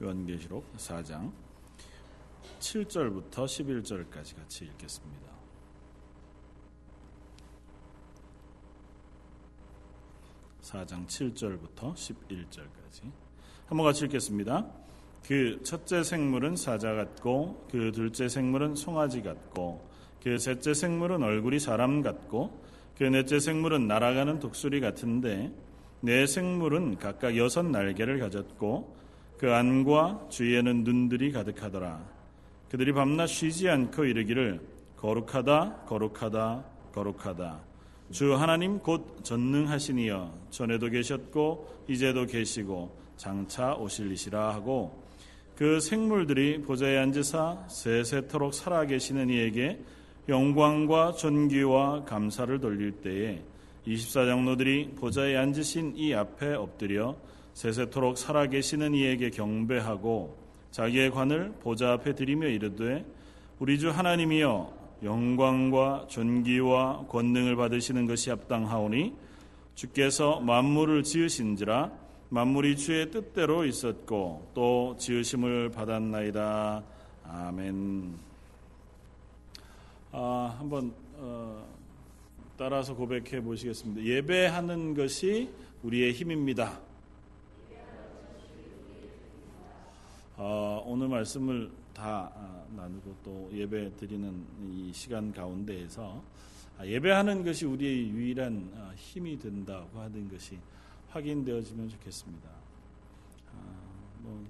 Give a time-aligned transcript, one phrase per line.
[0.00, 1.32] 요한계시록 4장
[2.60, 5.28] 7절부터 11절까지 같이 읽겠습니다.
[10.62, 13.10] 4장 7절부터 11절까지
[13.66, 14.66] 한번 같이 읽겠습니다.
[15.26, 19.86] 그 첫째 생물은 사자 같고 그 둘째 생물은 송아지 같고
[20.22, 22.62] 그 셋째 생물은 얼굴이 사람 같고
[22.96, 25.52] 그 넷째 생물은 날아가는 독수리 같은데
[26.00, 28.97] 네 생물은 각각 여섯 날개를 가졌고
[29.38, 32.18] 그 안과 주위에는 눈들이 가득하더라.
[32.70, 34.60] 그들이 밤낮 쉬지 않고 이르기를
[34.96, 37.60] 거룩하다 거룩하다 거룩하다
[38.10, 45.02] 주 하나님 곧 전능하시니여 전에도 계셨고 이제도 계시고 장차 오실리시라 하고
[45.56, 49.78] 그 생물들이 보좌에 앉으사 세세토록 살아계시는 이에게
[50.28, 53.42] 영광과 존귀와 감사를 돌릴 때에
[53.86, 57.16] 24장로들이 보좌에 앉으신 이 앞에 엎드려
[57.58, 60.38] 세세토록 살아계시는 이에게 경배하고
[60.70, 63.04] 자기의 관을 보좌 앞에 드리며 이르되
[63.58, 69.12] 우리 주 하나님이여 영광과 존귀와 권능을 받으시는 것이 합당하오니
[69.74, 71.90] 주께서 만물을 지으신지라
[72.28, 76.84] 만물이 주의 뜻대로 있었고 또 지으심을 받았나이다.
[77.24, 78.14] 아멘.
[80.12, 81.66] 아, 한번 어,
[82.56, 84.04] 따라서 고백해 보시겠습니다.
[84.04, 85.50] 예배하는 것이
[85.82, 86.86] 우리의 힘입니다.
[90.40, 96.22] 어, 오늘 말씀을 다 아, 나누고 또 예배 드리는 이 시간 가운데에서
[96.78, 100.56] 아, 예배하는 것이 우리의 유일한 아, 힘이 된다고 하는 것이
[101.08, 102.48] 확인되어지면 좋겠습니다.
[104.20, 104.46] 뭐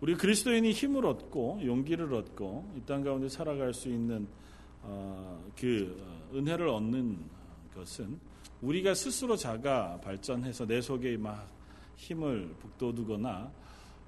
[0.00, 4.28] 우리 그리스도인이 힘을 얻고 용기를 얻고 이 땅 가운데 살아갈 수 있는
[4.82, 7.18] 어, 그 어, 은혜를 얻는
[7.74, 8.16] 것은
[8.62, 11.48] 우리가 스스로 자가 발전해서 내 속에 막
[11.96, 13.50] 힘을 북돋우거나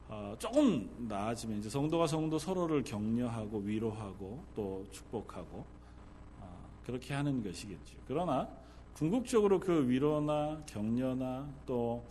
[0.09, 5.65] 어, 조금 나아지면 이제 성도가 성도 서로를 격려하고 위로하고 또 축복하고
[6.41, 7.97] 어, 그렇게 하는 것이겠죠.
[8.06, 8.49] 그러나
[8.94, 12.03] 궁극적으로 그 위로나 격려나 또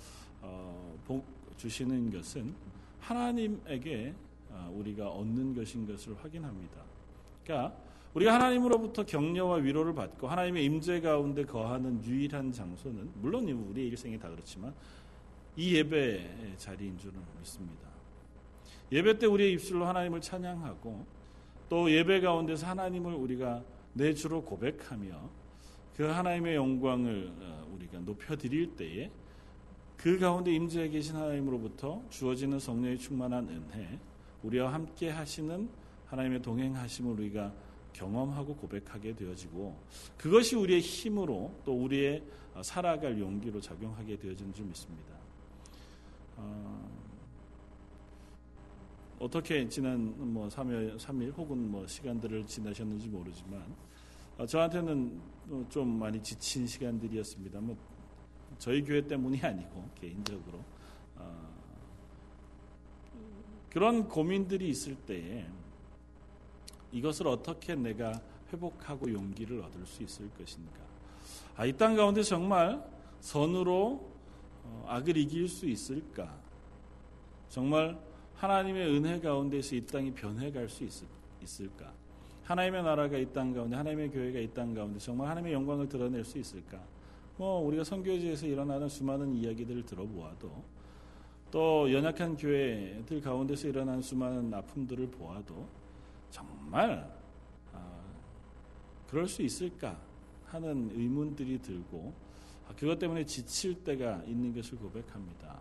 [0.42, 1.26] 어, 복
[1.58, 2.54] 주시는 것은
[3.00, 4.14] 하나님에게
[4.52, 6.84] 어, 우리가 얻는 것인 것을 확인합니다.
[7.44, 7.76] 그러니까
[8.14, 14.30] 우리가 하나님으로부터 격려와 위로를 받고 하나님의 임재 가운데 거하는 유일한 장소는 물론 우리의 일생이 다
[14.30, 14.74] 그렇지만
[15.56, 17.87] 이 예배의 자리인 줄은 믿습니다.
[18.92, 21.06] 예배 때 우리의 입술로 하나님을 찬양하고
[21.70, 25.30] 또 예배 가운데서 하나님을 우리가 내 주로 고백하며
[25.96, 29.10] 그 하나님의 영광을 어, 우리가 높여드릴 때에
[29.98, 34.00] 그 가운데 임재해 계신 하나님으로부터 주어지는 성령의 충만한 은혜,
[34.44, 35.68] 우리와 함께 하시는
[36.06, 37.52] 하나님의 동행하심을 우리가
[37.94, 39.76] 경험하고 고백하게 되어지고
[40.18, 42.24] 그것이 우리의 힘으로 또 우리의
[42.54, 45.14] 어, 살아갈 용기로 작용하게 되어진 줄 믿습니다.
[46.38, 47.07] 어,
[49.20, 53.64] 어떻게 지난 뭐 3일, 3일 혹은 뭐 시간들을 지나셨는지 모르지만
[54.38, 55.20] 어, 저한테는
[55.70, 57.60] 좀 많이 지친 시간들이었습니다.
[57.60, 57.76] 뭐
[58.60, 60.60] 저희 교회 때문이 아니고 개인적으로
[61.16, 61.50] 어,
[63.72, 65.48] 그런 고민들이 있을 때에
[66.92, 68.22] 이것을 어떻게 내가
[68.54, 70.78] 회복하고 용기를 얻을 수 있을 것인가?
[71.56, 72.84] 아, 이 땅 가운데 정말
[73.20, 74.12] 선으로
[74.64, 76.38] 어, 악을 이길 수 있을까?
[77.50, 77.98] 정말
[78.38, 81.08] 하나님의 은혜 가운데서 이 땅이 변해갈 수 있을,
[81.42, 81.92] 있을까?
[82.44, 86.38] 하나님의 나라가 이 땅 가운데, 하나님의 교회가 이 땅 가운데 정말 하나님의 영광을 드러낼 수
[86.38, 86.80] 있을까?
[87.38, 90.64] 뭐 우리가 선교지에서 일어나는 수많은 이야기들을 들어보아도
[91.52, 95.68] 또 연약한 교회들 가운데서 일어나는 수많은 아픔들을 보아도
[96.30, 97.10] 정말
[97.74, 98.02] 아,
[99.08, 100.00] 그럴 수 있을까
[100.46, 102.14] 하는 의문들이 들고
[102.68, 105.60] 아, 그것 때문에 지칠 때가 있는 것을 고백합니다.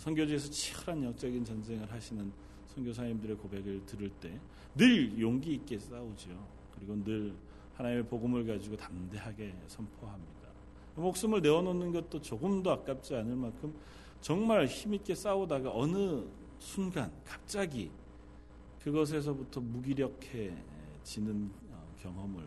[0.00, 2.32] 선교지에서 치열한 영적인 전쟁을 하시는
[2.74, 4.38] 선교사님들의 고백을 들을 때
[4.74, 6.30] 늘 용기 있게 싸우죠.
[6.74, 7.34] 그리고 늘
[7.74, 10.48] 하나님의 복음을 가지고 담대하게 선포합니다.
[10.96, 13.74] 목숨을 내어놓는 것도 조금도 아깝지 않을 만큼
[14.20, 16.22] 정말 힘있게 싸우다가 어느
[16.58, 17.90] 순간 갑자기
[18.82, 22.44] 그것에서부터 무기력해지는 어, 경험을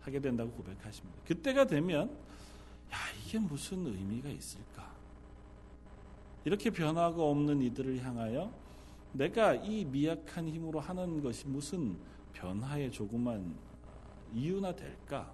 [0.00, 1.18] 하게 된다고 고백하십니다.
[1.26, 2.08] 그때가 되면
[2.92, 4.94] 야 이게 무슨 의미가 있을까?
[6.46, 8.50] 이렇게 변화가 없는 이들을 향하여
[9.12, 11.98] 내가 이 미약한 힘으로 하는 것이 무슨
[12.32, 13.54] 변화의 조그만
[14.32, 15.32] 이유나 될까?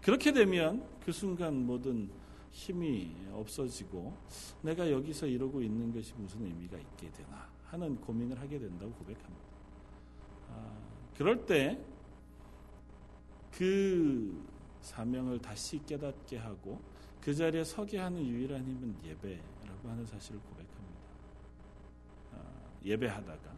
[0.00, 2.08] 그렇게 되면 그 순간 모든
[2.52, 4.14] 힘이 없어지고
[4.62, 9.44] 내가 여기서 이러고 있는 것이 무슨 의미가 있게 되나 하는 고민을 하게 된다고 고백합니다.
[10.50, 10.72] 아,
[11.16, 11.78] 그럴 때
[13.60, 14.42] 그
[14.80, 16.80] 사명을 다시 깨닫게 하고
[17.20, 19.38] 그 자리에 서게 하는 유일한 힘은 예배
[19.88, 21.00] 하는 사실을 고백합니다.
[22.32, 22.36] 아,
[22.84, 23.56] 예배하다가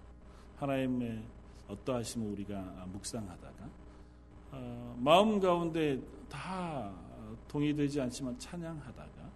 [0.57, 1.25] 하나님의
[1.69, 3.71] 어떠하심을 우리가 묵상하다가
[4.53, 6.93] 어, 마음 가운데 다
[7.49, 9.31] 동의되지 않지만 찬양하다가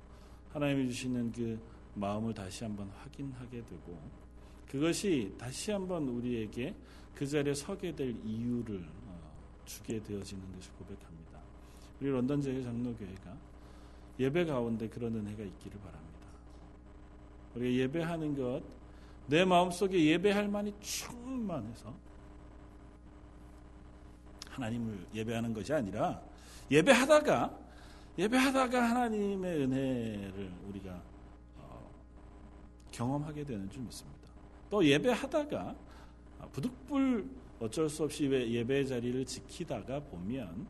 [0.53, 1.59] 하나님이 주시는 그
[1.95, 3.99] 마음을 다시 한번 확인하게 되고
[4.69, 6.75] 그것이 다시 한번 우리에게
[7.15, 9.33] 그 자리에 서게 될 이유를 어,
[9.65, 11.41] 주게 되어지는 것을 고백합니다.
[12.01, 13.37] 우리 런던 제일 장로교회가
[14.19, 16.06] 예배 가운데 그런 은혜가 있기를 바랍니다.
[17.57, 18.63] 우리가 예배하는 것,
[19.27, 21.95] 내 마음속에 예배할 만이 충만해서
[24.51, 26.23] 하나님을 예배하는 것이 아니라
[26.71, 27.59] 예배하다가
[28.19, 31.03] 예배하다가 하나님의 은혜를 우리가
[31.59, 31.91] 어,
[32.91, 34.21] 경험하게 되는 줄 믿습니다.
[34.71, 35.77] 또 예배하다가
[36.53, 37.29] 부득불
[37.61, 40.67] 어쩔 수 없이 예배 자리를 지키다가 보면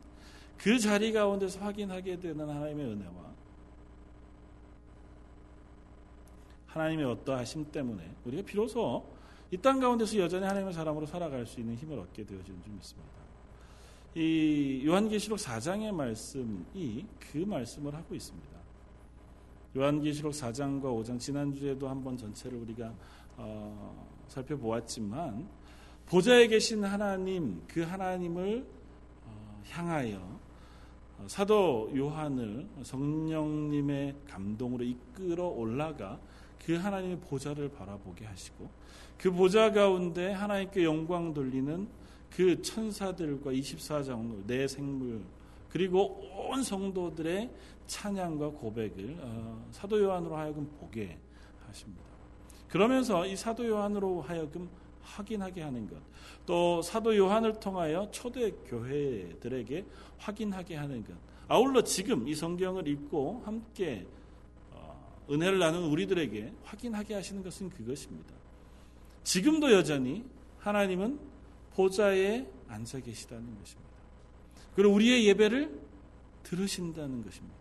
[0.57, 3.26] 그 자리 가운데서 확인하게 되는 하나님의 은혜와
[6.77, 9.05] 하나님의 어떠하심 때문에 우리가 비로소
[9.51, 13.11] 이 땅 가운데서 여전히 하나님의 사람으로 살아갈 수 있는 힘을 얻게 되어지는 줄 믿습니다.
[14.15, 18.57] 이 요한계시록 4장의 말씀이 그 말씀을 하고 있습니다.
[19.77, 22.93] 요한계시록 4장과 5장 지난주에도 한번 전체를 우리가
[23.37, 25.47] 어, 살펴보았지만
[26.07, 28.65] 보좌에 계신 하나님 그 하나님을
[29.25, 30.17] 어, 향하여
[31.19, 36.19] 어, 사도 요한을 성령님의 감동으로 이끌어 올라가
[36.65, 38.69] 그 하나님의 보좌를 바라보게 하시고
[39.17, 41.87] 그 보좌 가운데 하나님께 영광 돌리는
[42.29, 45.21] 그 천사들과 24장로 내 생물
[45.69, 47.49] 그리고 온 성도들의
[47.87, 51.17] 찬양과 고백을 어, 사도 요한으로 하여금 보게
[51.67, 52.03] 하십니다.
[52.67, 54.69] 그러면서 이 사도 요한으로 하여금
[55.01, 55.97] 확인하게 하는 것,
[56.45, 59.85] 또 사도 요한을 통하여 초대 교회들에게
[60.17, 61.13] 확인하게 하는 것.
[61.47, 64.16] 아울러 지금 이 성경을 읽고 함께 어,
[65.29, 68.33] 은혜를 나누는 우리들에게 확인하게 하시는 것은 그것입니다.
[69.23, 70.23] 지금도 여전히
[70.59, 71.19] 하나님은
[71.73, 73.91] 보좌에 앉아 계시다는 것입니다.
[74.75, 75.79] 그리고 우리의 예배를
[76.43, 77.55] 들으신다는 것입니다.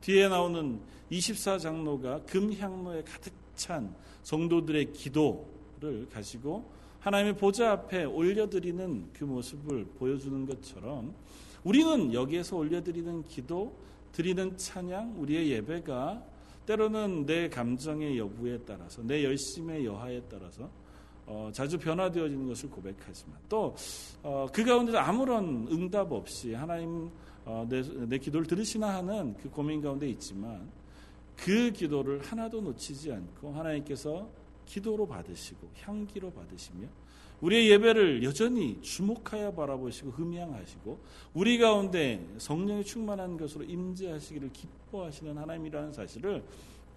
[0.00, 0.80] 뒤에 나오는
[1.10, 6.70] 24장로가 금향로에 가득 찬 성도들의 기도를 가지고
[7.00, 11.14] 하나님의 보좌 앞에 올려드리는 그 모습을 보여주는 것처럼
[11.62, 13.76] 우리는 여기에서 올려드리는 기도,
[14.16, 16.24] 드리는 찬양, 우리의 예배가
[16.64, 20.70] 때로는 내 감정의 여부에 따라서, 내 열심의 여하에 따라서
[21.26, 23.76] 어, 자주 변화되어지는 것을 고백하지만 또그
[24.22, 27.10] 어, 그 가운데서 아무런 응답 없이 하나님
[27.44, 30.66] 어, 내, 내 기도를 들으시나 하는 그 고민 가운데 있지만
[31.36, 34.30] 그 기도를 하나도 놓치지 않고 하나님께서
[34.64, 36.86] 기도로 받으시고 향기로 받으시며
[37.40, 40.98] 우리의 예배를 여전히 주목하여 바라보시고 흠양하시고
[41.34, 46.42] 우리 가운데 성령이 충만한 것으로 임재하시기를 기뻐하시는 하나님이라는 사실을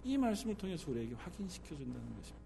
[0.04, 2.40] 이 말씀을 통해서 우리에게 확인시켜 준다는 것입니다.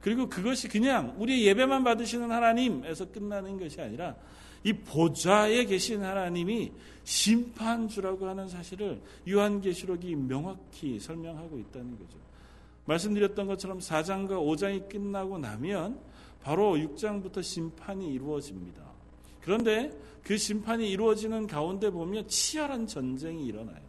[0.00, 4.14] 그리고 그것이 그냥 우리 예배만 받으시는 하나님에서 끝나는 것이 아니라
[4.62, 6.72] 이 보좌에 계신 하나님이
[7.04, 12.18] 심판주라고 하는 사실을 요한계시록이 명확히 설명하고 있다는 거죠.
[12.84, 15.98] 말씀드렸던 것처럼 4장과 5장이 끝나고 나면
[16.42, 18.82] 바로 6장부터 심판이 이루어집니다.
[19.40, 19.90] 그런데
[20.22, 23.88] 그 심판이 이루어지는 가운데 보면 치열한 전쟁이 일어나요.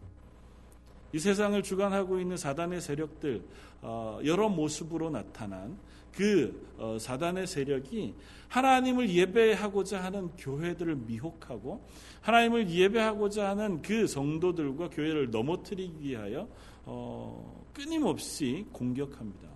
[1.11, 3.43] 이 세상을 주관하고 있는 사단의 세력들
[3.81, 5.77] 어, 여러 모습으로 나타난
[6.13, 8.13] 그 어, 사단의 세력이
[8.47, 11.85] 하나님을 예배하고자 하는 교회들을 미혹하고
[12.21, 16.47] 하나님을 예배하고자 하는 그 성도들과 교회를 넘어뜨리기 위하여
[16.85, 19.49] 어, 끊임없이 공격합니다.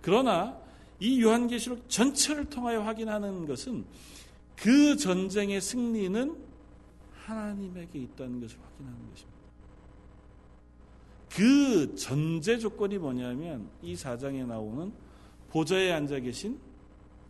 [0.00, 0.61] 그러나
[1.02, 3.84] 이 요한계시록 전체를 통하여 확인하는 것은
[4.54, 6.36] 그 전쟁의 승리는
[7.24, 9.32] 하나님에게 있다는 것을 확인하는 것입니다.
[11.28, 14.92] 그 전제 조건이 뭐냐면 이 사장에 나오는
[15.50, 16.60] 보좌에 앉아 계신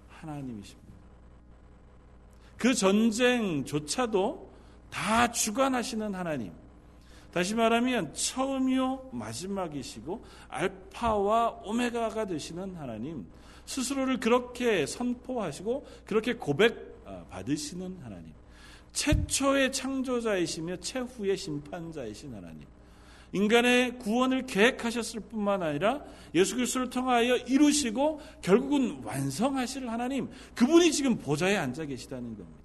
[0.08, 0.92] 하나님이십니다.
[2.58, 4.50] 그 전쟁조차도
[4.90, 6.52] 다 주관하시는 하나님.
[7.32, 13.26] 다시 말하면 처음이요 마지막이시고 알파와 오메가가 되시는 하나님.
[13.72, 18.32] 스스로를 그렇게 선포하시고 그렇게 고백 아, 받으시는 하나님.
[18.92, 22.66] 최초의 창조자이시며 최후의 심판자이신 하나님.
[23.32, 26.02] 인간의 구원을 계획하셨을 뿐만 아니라
[26.34, 32.60] 예수 그리스도를 통하여 이루시고 결국은 완성하실 하나님 그분이 지금 보좌에 앉아 계시다는 겁니다.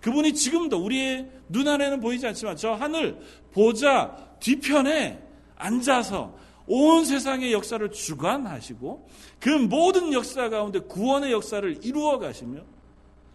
[0.00, 3.16] 그분이 지금도 우리의 눈 안에는 보이지 않지만 저 하늘
[3.52, 5.22] 보좌 뒤편에
[5.54, 9.08] 앉아서 온 세상의 역사를 주관하시고
[9.40, 12.62] 그 모든 역사 가운데 구원의 역사를 이루어 가시며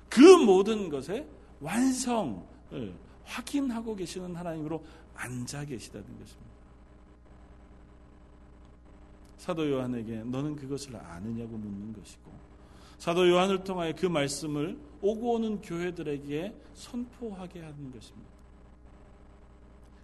[0.10, 1.27] 그 모든 것의
[1.60, 2.41] 완성을
[3.24, 4.84] 확인하고 계시는 하나님으로
[5.15, 6.48] 앉아 계시다는 것입니다.
[9.38, 12.31] 사도 요한에게 너는 그것을 아느냐고 묻는 것이고
[12.98, 18.29] 사도 요한을 통하여 그 말씀을 오고 오는 교회들에게 선포하게 하는 것입니다.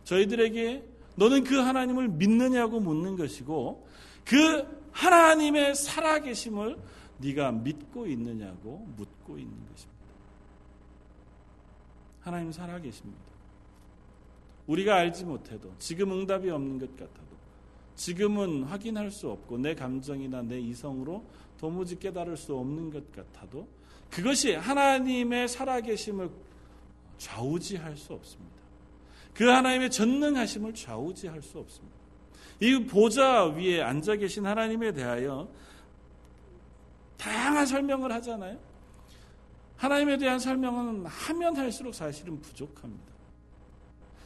[0.04, 0.84] 저희들에게
[1.16, 3.88] 너는 그 하나님을 믿느냐고 묻는 것이고
[4.26, 6.78] 그 하나님의 살아계심을
[7.18, 9.94] 네가 믿고 있느냐고 묻고 있는 것입니다.
[12.22, 13.22] 하나님 살아계십니다.
[14.68, 17.34] 우리가 알지 못해도 지금 응답이 없는 것 같아도
[17.96, 21.24] 지금은 확인할 수 없고 내 감정이나 내 이성으로
[21.60, 23.68] 도무지 깨달을 수 없는 것 같아도
[24.10, 26.30] 그것이 하나님의 살아계심을
[27.18, 28.63] 좌우지할 수 없습니다.
[29.34, 31.96] 그 하나님의 전능하심을 좌우지할 수 없습니다.
[32.60, 35.50] 이 보좌 위에 앉아 계신 하나님에 대하여
[37.18, 38.58] 다양한 설명을 하잖아요.
[39.78, 43.14] 하나님에 대한 설명은 하면 할수록 사실은 부족합니다.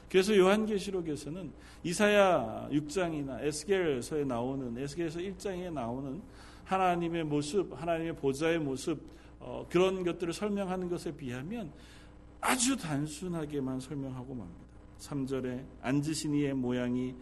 [0.10, 1.52] 그래서 요한계시록에서는
[1.84, 6.22] 이사야 6장이나 에스겔서에 나오는 에스겔서 1장에 나오는
[6.64, 9.02] 하나님의 모습, 하나님의 보좌의 모습
[9.40, 11.72] 어, 그런 것들을 설명하는 것에 비하면
[12.42, 14.66] 아주 단순하게만 설명하고 맙니다.
[15.00, 17.16] 3절에 앉으신 이의 모양이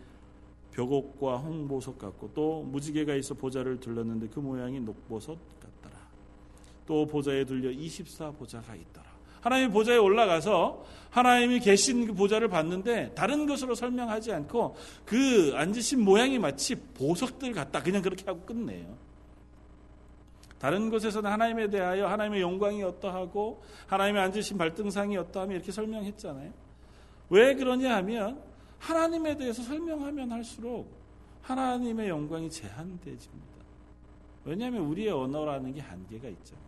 [0.72, 5.98] 벽옥과 홍보석 같고 또 무지개가 있어 보좌를 둘렀는데 그 모양이 녹보석 같더라.
[6.86, 9.06] 또 보좌에 들려 24 보좌가 있더라.
[9.42, 16.40] 하나님의 보좌에 올라가서 하나님이 계신 그 보좌를 봤는데 다른 것으로 설명하지 않고 그 앉으신 모양이
[16.40, 17.82] 마치 보석들 같다.
[17.82, 18.98] 그냥 그렇게 하고 끝내요.
[20.58, 26.65] 다른 곳에서는 하나님에 대하여 하나님의 영광이 어떠하고 하나님의 앉으신 발등상이 어떠하며 이렇게 설명했잖아요.
[27.30, 28.42] 왜 그러냐 하면
[28.80, 30.92] 하나님에 대해서 설명하면 할수록
[31.42, 33.56] 하나님의 영광이 제한되집니다.
[34.44, 36.66] 왜냐하면 우리의 언어라는 게 한계가 있잖아요.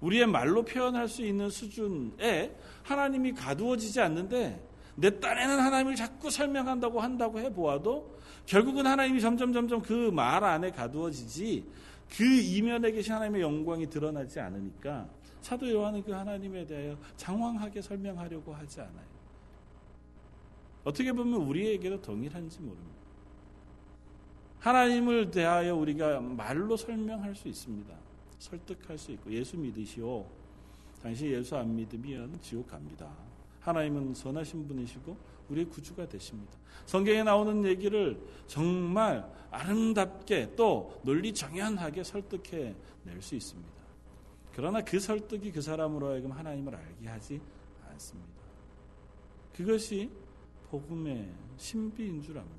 [0.00, 7.38] 우리의 말로 표현할 수 있는 수준에 하나님이 가두어지지 않는데 내 딴에는 하나님을 자꾸 설명한다고 한다고
[7.38, 11.64] 해보아도 결국은 하나님이 점점 점점 그 말 안에 가두어지지
[12.16, 15.08] 그 이면에 계신 하나님의 영광이 드러나지 않으니까
[15.40, 19.17] 사도 요한은 그 하나님에 대하여 장황하게 설명하려고 하지 않아요.
[20.88, 22.96] 어떻게 보면 우리에게도 동일한지 모릅니다.
[24.60, 27.94] 하나님을 대하여 우리가 말로 설명할 수 있습니다.
[28.38, 30.24] 설득할 수 있고 예수 믿으시오.
[31.02, 33.06] 당신 예수 안 믿으면 지옥 갑니다.
[33.60, 35.14] 하나님은 선하신 분이시고
[35.50, 36.54] 우리의 구주가 되십니다.
[36.86, 43.78] 성경에 나오는 얘기를 정말 아름답게 또 논리 정연하게 설득해 낼 수 있습니다.
[44.54, 47.40] 그러나 그 설득이 그 사람으로 하여금 하나님을 알게 하지
[47.90, 48.38] 않습니다.
[49.54, 50.10] 그것이
[50.70, 52.56] 복음의 신비인 줄 압니다.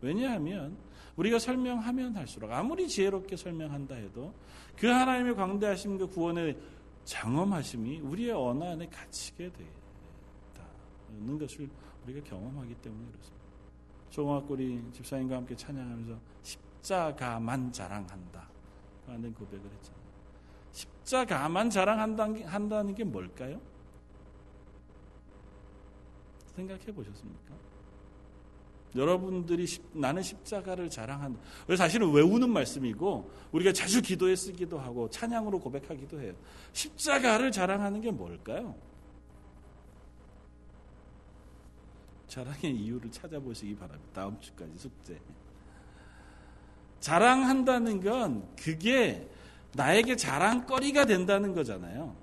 [0.00, 0.76] 왜냐하면
[1.16, 4.32] 우리가 설명하면 할수록 아무리 지혜롭게 설명한다 해도
[4.76, 6.56] 그 하나님의 광대하심 그 구원의
[7.04, 9.50] 장엄하심이 우리의 언어 안에 갇히게
[11.10, 11.68] 된다는 것을
[12.04, 13.42] 우리가 경험하기 때문에 그렇습니다.
[14.10, 18.48] 조공학골이 집사님과 함께 찬양하면서 십자가만 자랑한다
[19.06, 20.02] 하는 고백을 했잖아요.
[20.72, 23.60] 십자가만 자랑한다는 게 뭘까요?
[26.56, 27.54] 생각해 보셨습니까?
[28.94, 31.40] 여러분들이 나는 십자가를 자랑한다.
[31.76, 36.34] 사실은 외우는 말씀이고 우리가 자주 기도에 쓰기도 하고 찬양으로 고백하기도 해요.
[36.72, 38.74] 십자가를 자랑하는 게 뭘까요?
[42.28, 44.10] 자랑의 이유를 찾아보시기 바랍니다.
[44.14, 45.18] 다음 주까지 숙제.
[47.00, 49.28] 자랑한다는 건 그게
[49.74, 52.14] 나에게 자랑거리가 된다는 거잖아요.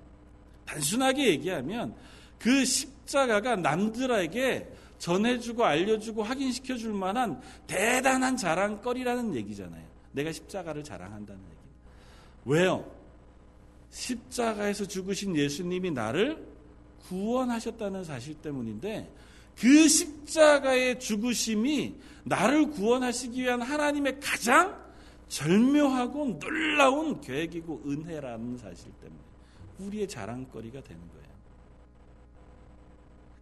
[0.66, 1.96] 단순하게 얘기하면
[2.38, 9.84] 그 십 자가가 남들에게 전해주고 알려주고 확인시켜 줄 만한 대단한 자랑거리라는 얘기잖아요.
[10.12, 11.56] 내가 십자가를 자랑한다는 얘기.
[12.44, 12.88] 왜요?
[13.90, 16.46] 십자가에서 죽으신 예수님이 나를
[17.08, 19.12] 구원하셨다는 사실 때문인데
[19.58, 24.78] 그 십자가의 죽으심이 나를 구원하시기 위한 하나님의 가장
[25.28, 29.20] 절묘하고 놀라운 계획이고 은혜라는 사실 때문에
[29.78, 31.19] 우리의 자랑거리가 되는 거예요.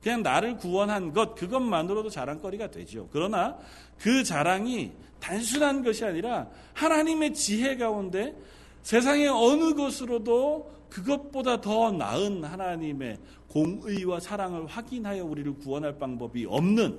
[0.02, 3.08] 그냥 나를 구원한 것 그것만으로도 자랑거리가 되죠.
[3.12, 3.58] 그러나
[3.98, 8.36] 그 자랑이 단순한 것이 아니라 하나님의 지혜 가운데
[8.82, 16.98] 세상의 어느 것으로도 그것보다 더 나은 하나님의 공의와 사랑을 확인하여 우리를 구원할 방법이 없는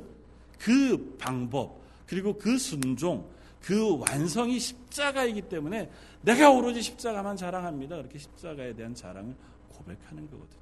[0.58, 3.26] 그 방법 그리고 그 순종
[3.62, 5.90] 그 완성이 십자가이기 때문에
[6.22, 7.98] 내가 오로지 십자가만 자랑합니다.
[7.98, 9.34] 그렇게 십자가에 대한 자랑을
[9.70, 10.59] 고백하는 거거든요.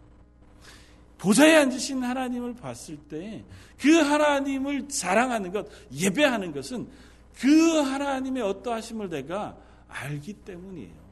[1.17, 3.43] 보좌에 앉으신 하나님을 봤을 때
[3.79, 6.87] 그 하나님을 자랑하는 것, 예배하는 것은
[7.35, 9.55] 그 하나님의 어떠하심을 내가
[9.87, 11.07] 알기 때문이에요.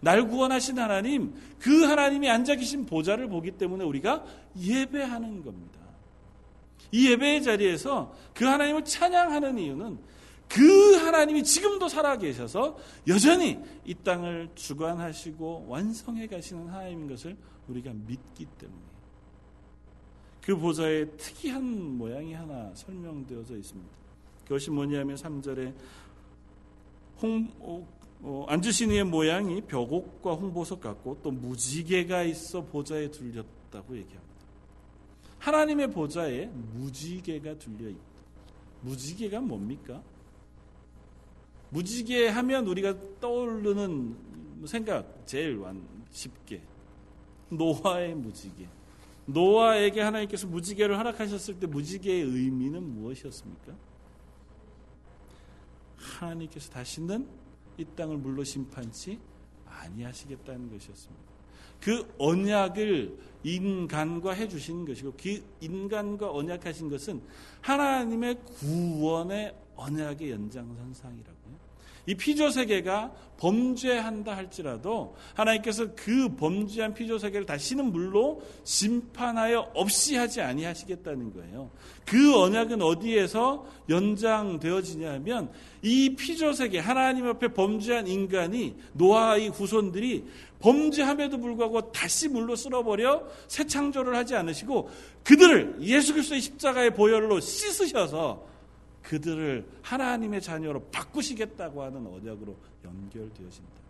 [0.00, 4.24] 날 구원하신 하나님, 그 하나님이 앉아 계신 보좌를 보기 때문에 우리가
[4.58, 5.78] 예배하는 겁니다.
[6.90, 9.98] 이 예배의 자리에서 그 하나님을 찬양하는 이유는
[10.48, 12.76] 그 하나님이 지금도 살아 계셔서
[13.06, 17.36] 여전히 이 땅을 주관하시고 완성해 가시는 하나님인 것을
[17.68, 18.89] 우리가 믿기 때문에
[20.42, 23.90] 그 보좌에 특이한 모양이 하나 설명되어져 있습니다.
[24.44, 25.74] 그것이 뭐냐면 3절에
[27.22, 27.86] 홍, 어,
[28.22, 34.30] 어, 앉으신 이의 모양이 벽옥과 홍보석 같고 또 무지개가 있어 보좌에 둘렸다고 얘기합니다.
[35.38, 38.00] 하나님의 보좌에 무지개가 둘려 있다.
[38.82, 40.02] 무지개가 뭡니까?
[41.70, 44.16] 무지개 하면 우리가 떠오르는
[44.66, 45.62] 생각 제일
[46.10, 46.60] 쉽게
[47.50, 48.66] 노아의 무지개.
[49.32, 53.74] 노아에게 하나님께서 무지개를 허락하셨을 때 무지개의 의미는 무엇이었습니까?
[55.96, 57.28] 하나님께서 다시는
[57.76, 59.18] 이 땅을 물로 심판치
[59.66, 61.30] 아니하시겠다는 것이었습니다.
[61.80, 67.22] 그 언약을 인간과 해주신 것이고 그 인간과 언약하신 것은
[67.62, 71.39] 하나님의 구원의 언약의 연장선상이라고요.
[72.10, 80.40] 이 피조 세계가 범죄한다 할지라도 하나님께서 그 범죄한 피조 세계를 다시는 물로 심판하여 없이 하지
[80.40, 81.70] 아니하시겠다는 거예요.
[82.04, 85.52] 그 언약은 어디에서 연장되어지냐면
[85.82, 90.24] 이 피조 세계 하나님 앞에 범죄한 인간이 노아의 후손들이
[90.58, 94.90] 범죄함에도 불구하고 다시 물로 쓸어버려 새 창조를 하지 않으시고
[95.22, 98.49] 그들을 예수 그리스도의 십자가의 보혈로 씻으셔서
[99.02, 103.80] 그들을 하나님의 자녀로 바꾸시겠다고 하는 언약으로 연결되어진다.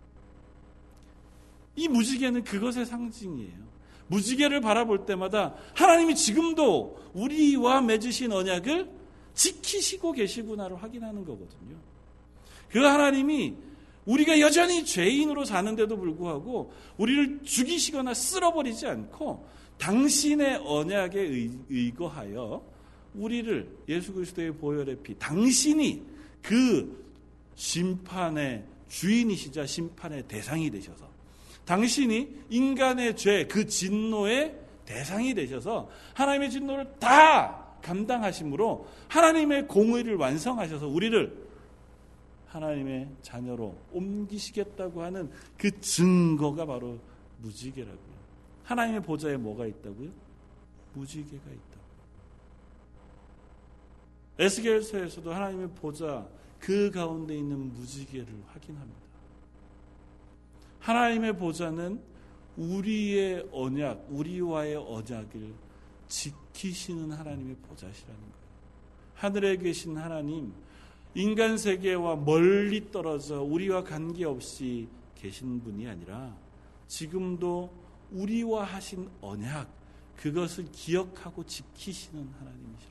[1.75, 3.71] 이 무지개는 그것의 상징이에요.
[4.07, 8.89] 무지개를 바라볼 때마다 하나님이 지금도 우리와 맺으신 언약을
[9.33, 11.77] 지키시고 계시구나를 확인하는 거거든요.
[12.69, 13.55] 그 하나님이
[14.05, 22.63] 우리가 여전히 죄인으로 사는데도 불구하고 우리를 죽이시거나 쓸어버리지 않고 당신의 언약에 의거하여
[23.15, 26.03] 우리를 예수 그리스도의 보혈의 피, 당신이
[26.41, 27.05] 그
[27.55, 31.09] 심판의 주인이시자 심판의 대상이 되셔서
[31.65, 41.49] 당신이 인간의 죄, 그 진노의 대상이 되셔서 하나님의 진노를 다 감당하심으로 하나님의 공의를 완성하셔서 우리를
[42.47, 46.99] 하나님의 자녀로 옮기시겠다고 하는 그 증거가 바로
[47.39, 48.11] 무지개라고요.
[48.63, 50.09] 하나님의 보좌에 뭐가 있다고요?
[50.93, 51.70] 무지개가 있다.
[54.41, 56.27] 에스겔서에서도 하나님의 보좌
[56.59, 58.99] 그 가운데 있는 무지개를 확인합니다.
[60.79, 62.01] 하나님의 보좌는
[62.57, 65.53] 우리의 언약, 우리와의 언약을
[66.07, 68.33] 지키시는 하나님의 보좌시라는 거예요.
[69.13, 70.51] 하늘에 계신 하나님,
[71.13, 76.35] 인간 세계와 멀리 떨어져 우리와 관계없이 계신 분이 아니라
[76.87, 77.71] 지금도
[78.11, 79.69] 우리와 하신 언약,
[80.17, 82.90] 그것을 기억하고 지키시는 하나님이십니다.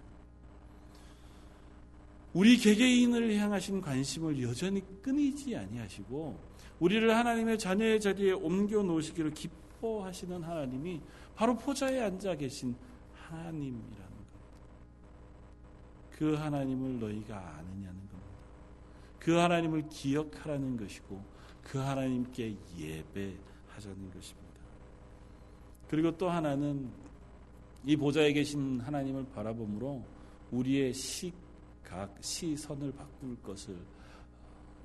[2.32, 6.38] 우리 개개인을 향하신 관심을 여전히 끊이지 아니하시고
[6.78, 11.00] 우리를 하나님의 자녀의 자리에 옮겨 놓으시기를 기뻐하시는 하나님이
[11.34, 12.74] 바로 포자에 앉아 계신
[13.14, 14.20] 하나님이라는 겁니다.
[16.10, 18.10] 그 하나님을 너희가 아느냐는 겁니다.
[19.18, 21.22] 그 하나님을 기억하라는 것이고
[21.62, 24.50] 그 하나님께 예배하자는 것입니다.
[25.88, 26.88] 그리고 또 하나는
[27.84, 30.04] 이 보좌에 계신 하나님을 바라봄으로
[30.52, 31.32] 우리의 식,
[31.90, 33.76] 각 시선을 바꿀 것을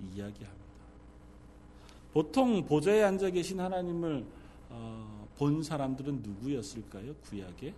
[0.01, 0.65] 이야기합니다.
[2.11, 4.25] 보통 보좌에 앉아 계신 하나님을
[4.69, 7.13] 어, 본 사람들은 누구였을까요?
[7.17, 7.75] 구약에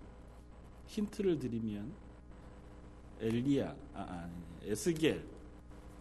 [0.87, 1.91] 힌트를 드리면
[3.19, 5.27] 엘리야, 아, 아니, 에스겔,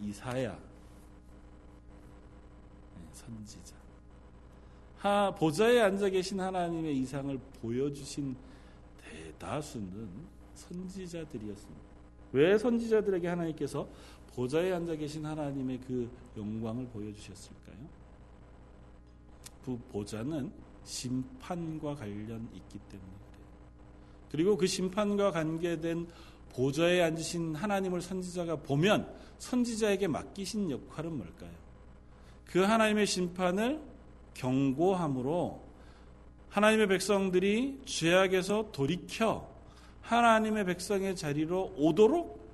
[0.01, 0.53] 이사야,
[2.95, 3.75] 네, 선지자.
[4.99, 8.37] 하, 보좌에 앉아 계신 하나님의 이상을 보여주신
[8.99, 10.09] 대다수는
[10.55, 11.86] 선지자들이었습니다.
[12.33, 13.89] 왜 선지자들에게 하나님께서
[14.35, 17.77] 보좌에 앉아 계신 하나님의 그 영광을 보여주셨을까요?
[19.65, 20.53] 그 보좌는
[20.85, 23.11] 심판과 관련 있기 때문에
[24.31, 26.07] 그리고 그 심판과 관계된
[26.51, 31.51] 보좌에 앉으신 하나님을 선지자가 보면 선지자에게 맡기신 역할은 뭘까요?
[32.45, 33.81] 그 하나님의 심판을
[34.35, 35.63] 경고함으로
[36.51, 39.56] 하나님의 백성들이 죄악에서 돌이켜
[40.07, 42.47] 하나님의 백성의 자리로 오도록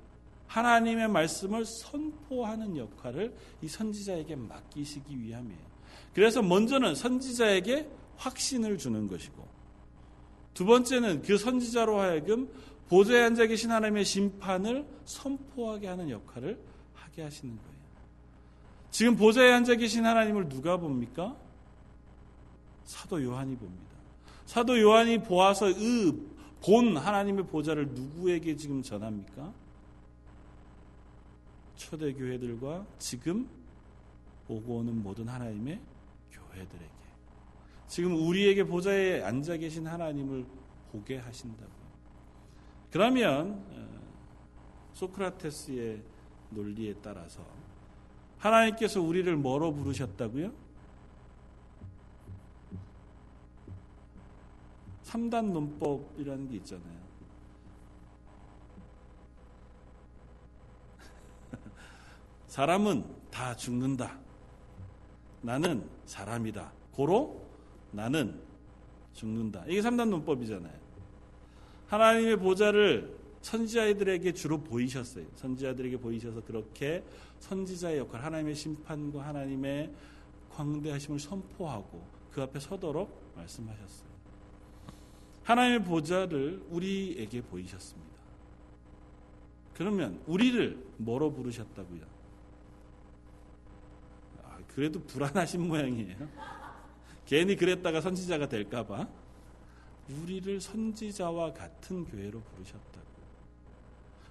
[0.47, 5.73] 하나님의 말씀을 선포하는 역할을 이 선지자에게 맡기시기 위함이에요.
[6.13, 9.47] 그래서 먼저는 선지자에게 확신을 주는 것이고
[10.53, 12.49] 두 번째는 그 선지자로 하여금
[12.89, 16.59] 보좌에 앉아 계신 하나님의 심판을 선포하게 하는 역할을
[16.93, 17.73] 하게 하시는 거예요.
[18.91, 21.35] 지금 보좌에 앉아 계신 하나님을 누가 봅니까?
[22.83, 23.93] 사도 요한이 봅니다.
[24.45, 26.13] 사도 요한이 보아서 의,
[26.63, 29.53] 본 하나님의 보좌를 누구에게 지금 전합니까?
[31.75, 33.49] 초대 교회들과 지금
[34.47, 35.79] 오고 오는 모든 하나님의
[36.31, 36.93] 교회들에게
[37.87, 40.45] 지금 우리에게 보좌에 앉아 계신 하나님을
[40.91, 41.71] 보게 하신다고.
[42.91, 43.99] 그러면 어,
[44.93, 46.01] 소크라테스의
[46.51, 47.45] 논리에 따라서
[48.37, 50.62] 하나님께서 우리를 뭐로 부르셨다고요?
[55.13, 57.03] 3단 논법이라는 게 있잖아요.
[62.47, 64.19] 사람은 다 죽는다.
[65.41, 66.71] 나는 사람이다.
[66.91, 67.45] 고로
[67.91, 68.41] 나는
[69.13, 69.63] 죽는다.
[69.67, 70.81] 이게 3단 논법이잖아요.
[71.87, 75.25] 하나님의 보좌를 선지자들에게 주로 보이셨어요.
[75.35, 77.03] 선지자들에게 보이셔서 그렇게
[77.39, 79.93] 선지자의 역할, 하나님의 심판과 하나님의
[80.49, 84.12] 광대하심을 선포하고 그 앞에 서도록 말씀하셨어요.
[85.43, 88.13] 하나님의 보좌를 우리에게 보이셨습니다.
[89.73, 92.01] 그러면 우리를 뭐로 부르셨다고요?
[94.43, 96.29] 아, 그래도 불안하신 모양이에요.
[97.25, 99.07] 괜히 그랬다가 선지자가 될까봐
[100.21, 103.03] 우리를 선지자와 같은 교회로 부르셨다고.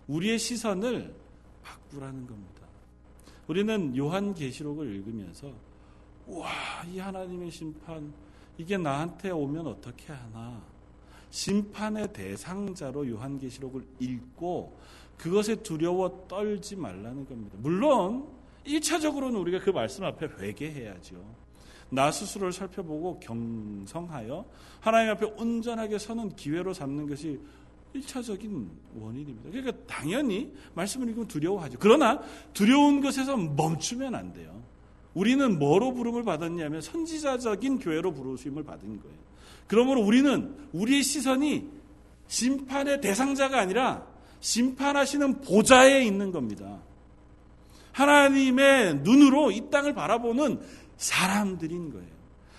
[0.08, 1.14] 우리의 시선을
[1.62, 2.62] 바꾸라는 겁니다.
[3.46, 5.52] 우리는 요한계시록을 읽으면서
[6.26, 6.50] 와,
[6.86, 8.12] 이 하나님의 심판
[8.56, 10.62] 이게 나한테 오면 어떻게 하나?
[11.32, 14.78] 심판의 대상자로 요한계시록을 읽고
[15.16, 17.56] 그것에 두려워 떨지 말라는 겁니다.
[17.58, 18.28] 물론
[18.66, 21.16] 1차적으로는 우리가 그 말씀 앞에 회개해야죠.
[21.88, 24.44] 나 스스로를 살펴보고 경성하여
[24.80, 27.40] 하나님 앞에 온전하게 서는 기회로 삼는 것이
[27.94, 29.50] 1차적인 원인입니다.
[29.50, 31.78] 그러니까 당연히 말씀을 읽으면 두려워하죠.
[31.80, 32.20] 그러나
[32.52, 34.62] 두려운 것에서 멈추면 안 돼요.
[35.14, 39.31] 우리는 뭐로 부름을 받았냐면 선지자적인 교회로 부르심을 받은 거예요.
[39.66, 41.66] 그러므로 우리는 우리의 시선이
[42.28, 44.06] 심판의 대상자가 아니라
[44.40, 46.80] 심판하시는 보좌에 있는 겁니다.
[47.92, 50.60] 하나님의 눈으로 이 땅을 바라보는
[50.96, 52.12] 사람들인 거예요.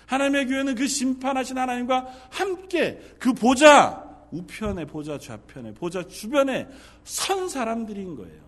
[0.06, 6.68] 하나님의 교회는 그 심판하신 하나님과 함께 그 보좌 우편에 보좌 좌편에 보좌 주변에
[7.04, 8.44] 선 사람들인 거예요.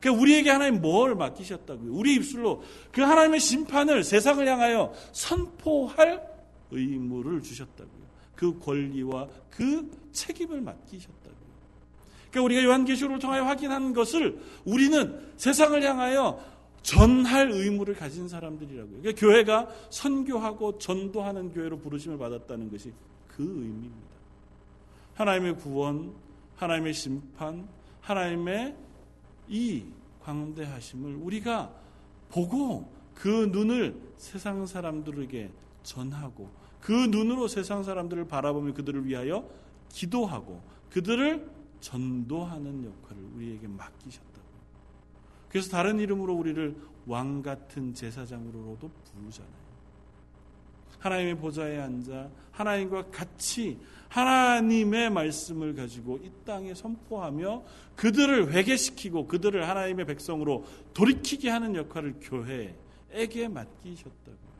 [0.00, 1.92] 그러니까 우리에게 하나님 뭘 맡기셨다고요?
[1.92, 6.31] 우리 입술로 그 하나님의 심판을 세상을 향하여 선포할
[6.72, 8.02] 의무를 주셨다고요.
[8.34, 11.52] 그 권리와 그 책임을 맡기셨다고요.
[12.30, 16.42] 그러니까 우리가 요한계시록을 통하여 확인한 것을 우리는 세상을 향하여
[16.82, 19.02] 전할 의무를 가진 사람들이라고요.
[19.02, 22.92] 그러니까 교회가 선교하고 전도하는 교회로 부르심을 받았다는 것이
[23.28, 24.12] 그 의미입니다.
[25.14, 26.12] 하나님의 구원,
[26.56, 27.68] 하나님의 심판,
[28.00, 28.74] 하나님의
[29.48, 29.84] 이
[30.22, 31.70] 광대하심을 우리가
[32.30, 35.50] 보고 그 눈을 세상 사람들에게
[35.82, 36.48] 전하고
[36.82, 39.48] 그 눈으로 세상 사람들을 바라보며 그들을 위하여
[39.88, 41.48] 기도하고 그들을
[41.80, 44.32] 전도하는 역할을 우리에게 맡기셨다고.
[45.48, 49.62] 그래서 다른 이름으로 우리를 왕 같은 제사장으로도 부르잖아요.
[50.98, 57.62] 하나님의 보좌에 앉아 하나님과 같이 하나님의 말씀을 가지고 이 땅에 선포하며
[57.96, 60.64] 그들을 회개시키고 그들을 하나님의 백성으로
[60.94, 64.51] 돌이키게 하는 역할을 교회에게 맡기셨다고.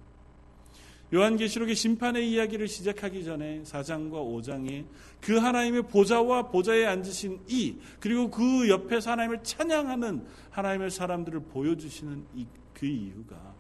[1.15, 4.87] 요한계시록의 심판의 이야기를 시작하기 전에 4장과 5장에
[5.21, 12.47] 그 하나님의 보좌와 보좌에 앉으신 이 그리고 그 옆에서 하나님을 찬양하는 하나님의 사람들을 보여주시는 이,
[12.73, 13.55] 그 이유가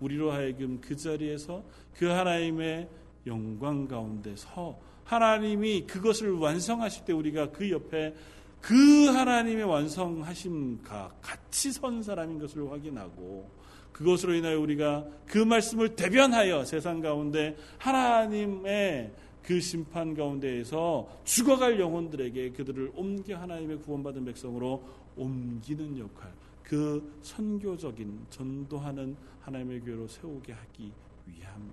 [0.00, 2.88] 우리로 하여금 그 자리에서 그 하나님의
[3.26, 8.14] 영광 가운데 서 하나님이 그것을 완성하실 때 우리가 그 옆에
[8.60, 13.59] 그 하나님의 완성하심과 같이 선 사람인 것을 확인하고
[13.92, 22.92] 그것으로 인하여 우리가 그 말씀을 대변하여 세상 가운데 하나님의 그 심판 가운데에서 죽어갈 영혼들에게 그들을
[22.94, 24.82] 옮겨 하나님의 구원받은 백성으로
[25.16, 30.92] 옮기는 역할, 그 선교적인 전도하는 하나님의 교회로 세우게 하기
[31.26, 31.70] 위함이라는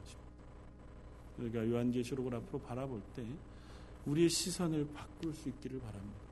[0.00, 0.28] 것입니다.
[1.36, 3.24] 그러니까 요한계시록을 앞으로 바라볼 때
[4.06, 6.27] 우리의 시선을 바꿀 수 있기를 바랍니다.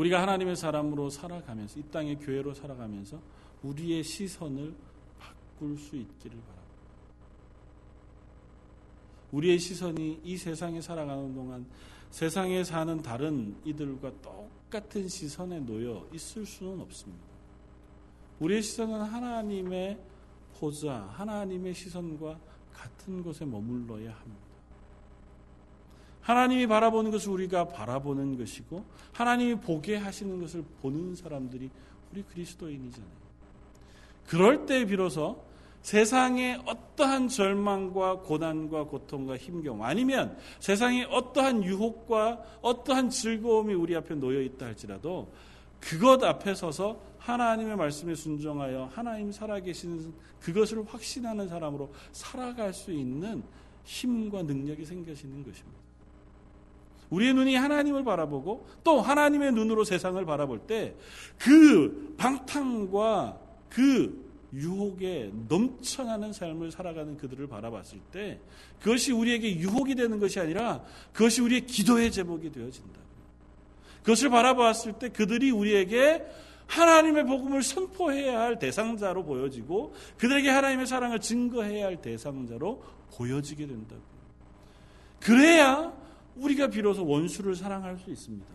[0.00, 3.20] 우리가 하나님의 사람으로 살아가면서 이 땅의 교회로 살아가면서
[3.62, 4.74] 우리의 시선을
[5.18, 6.64] 바꿀 수 있기를 바랍니다.
[9.30, 11.66] 우리의 시선이 이 세상에 살아가는 동안
[12.08, 17.22] 세상에 사는 다른 이들과 똑같은 시선에 놓여 있을 수는 없습니다.
[18.38, 19.98] 우리의 시선은 하나님의
[20.54, 22.40] 보좌, 하나님의 시선과
[22.72, 24.49] 같은 곳에 머물러야 합니다.
[26.22, 31.70] 하나님이 바라보는 것을 우리가 바라보는 것이고 하나님이 보게 하시는 것을 보는 사람들이
[32.12, 33.20] 우리 그리스도인이잖아요.
[34.26, 35.42] 그럴 때 비로소
[35.82, 44.42] 세상의 어떠한 절망과 고난과 고통과 힘겨움 아니면 세상의 어떠한 유혹과 어떠한 즐거움이 우리 앞에 놓여
[44.42, 45.32] 있다 할지라도
[45.80, 53.42] 그것 앞에 서서 하나님의 말씀에 순종하여 하나님 살아계신 그것을 확신하는 사람으로 살아갈 수 있는
[53.84, 55.89] 힘과 능력이 생겨지는 것입니다.
[57.10, 60.94] 우리의 눈이 하나님을 바라보고 또 하나님의 눈으로 세상을 바라볼 때
[61.40, 68.38] 그 방탕과 그 유혹에 넘쳐나는 삶을 살아가는 그들을 바라봤을 때
[68.80, 73.00] 그것이 우리에게 유혹이 되는 것이 아니라 그것이 우리의 기도의 제목이 되어진다.
[74.00, 76.26] 그것을 바라보았을 때 그들이 우리에게
[76.66, 82.82] 하나님의 복음을 선포해야 할 대상자로 보여지고 그들에게 하나님의 사랑을 증거해야 할 대상자로
[83.16, 84.02] 보여지게 된다고.
[85.20, 85.92] 그래야
[86.40, 88.46] 우리가 비로소 원수를 사랑할 수 있습니다.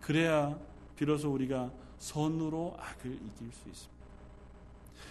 [0.00, 0.58] 그래야
[0.96, 4.00] 비로소 우리가 선으로 악을 이길 수 있습니다.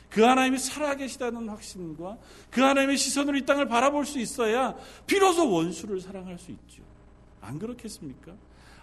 [0.10, 2.18] 그 하나님이 살아계시다는 확신과
[2.50, 6.84] 그 하나님의 시선으로 이 땅을 바라볼 수 있어야 비로소 원수를 사랑할 수 있죠.
[7.42, 8.34] 안 그렇겠습니까?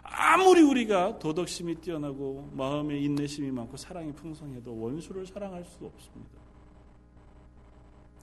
[0.03, 6.31] 아무리 우리가 도덕심이 뛰어나고 마음에 인내심이 많고 사랑이 풍성해도 원수를 사랑할 수 없습니다.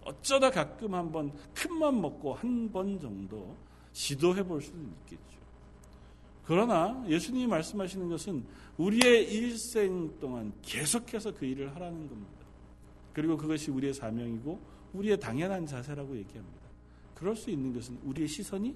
[0.06, 3.56] 어쩌다 가끔 한번 큰맘 먹고 한 번 정도
[3.94, 5.40] 시도해 볼 수는 있겠죠.
[6.46, 8.46] 그러나 예수님이 말씀하시는 것은
[8.78, 12.46] 우리의 일생 동안 계속해서 그 일을 하라는 겁니다.
[13.14, 14.60] 그리고 그것이 우리의 사명이고
[14.94, 16.64] 우리의 당연한 자세라고 얘기합니다.
[17.16, 18.76] 그럴 수 있는 것은 우리의 시선이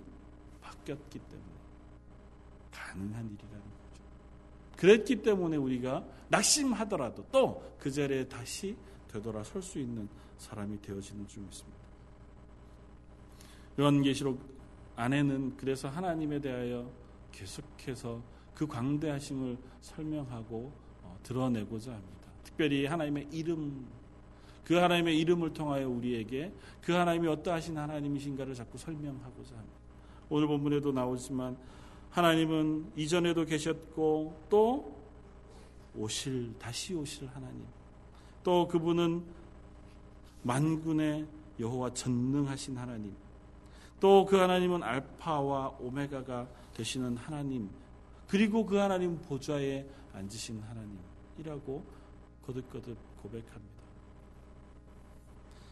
[0.62, 1.52] 바뀌었기 때문에
[2.72, 4.04] 가능한 일이라는 거죠.
[4.78, 8.76] 그랬기 때문에 우리가 낙심하더라도 또 그 자리에 다시
[9.08, 11.78] 되돌아 설 수 있는 사람이 되어지는 줄 믿습니다.
[13.80, 14.57] 요한계시록
[14.98, 16.92] 안에는 그래서 하나님에 대하여
[17.32, 18.22] 계속해서
[18.56, 22.28] 그 광대하심을 설명하고 어, 드러내고자 합니다.
[22.44, 23.88] 특별히 하나님의 이름,
[24.64, 29.78] 그 하나님의 이름을 통하여 우리에게 그 하나님이 어떠하신 하나님이신가를 자꾸 설명하고자 합니다.
[30.30, 31.56] 오늘 본문에도 나오지만
[32.10, 34.98] 하나님은 이전에도 계셨고 또
[35.96, 37.64] 오실 다시 오실 하나님.
[38.44, 39.24] 또 그분은
[40.42, 41.28] 만군의
[41.60, 43.27] 여호와 전능하신 하나님.
[44.00, 47.70] 또 그 하나님은 알파와 오메가가 되시는 하나님.
[48.28, 51.84] 그리고 그 하나님 보좌에 앉으신 하나님이라고
[52.46, 53.78] 거듭거듭 고백합니다.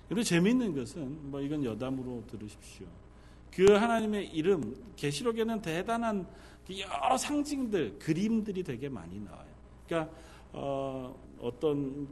[0.08, 2.88] 그런데 재미있는 것은 뭐 이건 여담으로 들으십시오.
[3.52, 6.28] 그 하나님의 이름 계시록에는 대단한
[6.70, 9.48] 여러 상징들 그림들이 되게 많이 나와요.
[9.88, 10.14] 그러니까
[10.52, 11.16] 어,
[11.60, 12.08] 떤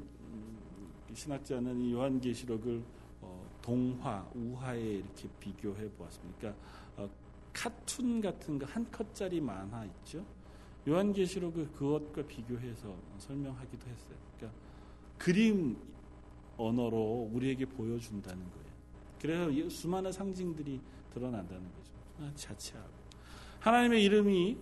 [1.13, 3.02] 신학자는 이 요한계시록을 어,
[3.63, 6.37] 동화, 우화에 이렇게 비교해 보았습니다.
[6.39, 6.61] 그러니까
[6.97, 7.09] 어,
[7.53, 10.23] 카툰 같은 거 한 컷짜리 만화 있죠.
[10.87, 14.17] 요한계시록을 그것과 비교해서 설명하기도 했어요.
[14.37, 14.59] 그러니까
[15.17, 15.77] 그림
[16.57, 18.73] 언어로 우리에게 보여준다는 거예요.
[19.21, 20.81] 그래서 수많은 상징들이
[21.13, 21.93] 드러난다는 거죠.
[22.19, 22.91] 아, 자체하고.
[23.61, 24.57] 하나님의 이름이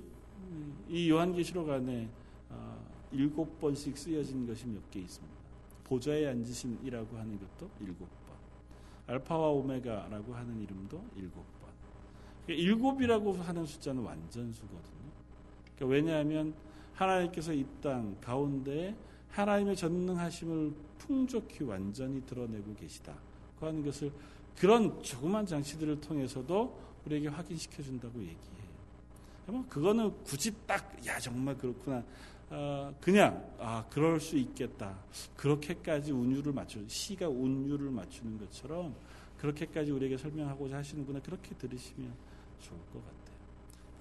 [0.90, 2.08] 이 요한계시록 안에
[2.50, 2.78] 아,
[3.12, 5.36] 일곱 번씩 쓰여진 것이 몇 개 있습니다.
[5.86, 8.21] 보좌에 앉으신이라고 하는 것도 일곱 번.
[9.12, 11.70] 알파와 오메가라고 하는 이름도 일곱 번.
[12.46, 15.12] 그러니까 일곱이라고 하는 숫자는 완전수거든요.
[15.76, 16.54] 그러니까 왜냐하면
[16.94, 18.96] 하나님께서 이 땅 가운데
[19.30, 23.16] 하나님의 전능하심을 풍족히 완전히 드러내고 계시다.
[23.60, 24.12] 그 하는 것을
[24.58, 28.72] 그런 조그만 장치들을 통해서도 우리에게 확인시켜 준다고 얘기해요.
[29.48, 32.04] 뭐 그거는 굳이 딱 야 정말 그렇구나.
[32.54, 35.00] 어, 그냥 아 그럴 수 있겠다.
[35.38, 38.94] 그렇게까지 운율을 맞추 시가 운율을 맞추는 것처럼
[39.38, 41.22] 그렇게까지 우리에게 설명하고자 하시는구나.
[41.22, 42.14] 그렇게 들으시면
[42.60, 43.38] 좋을 것 같아요.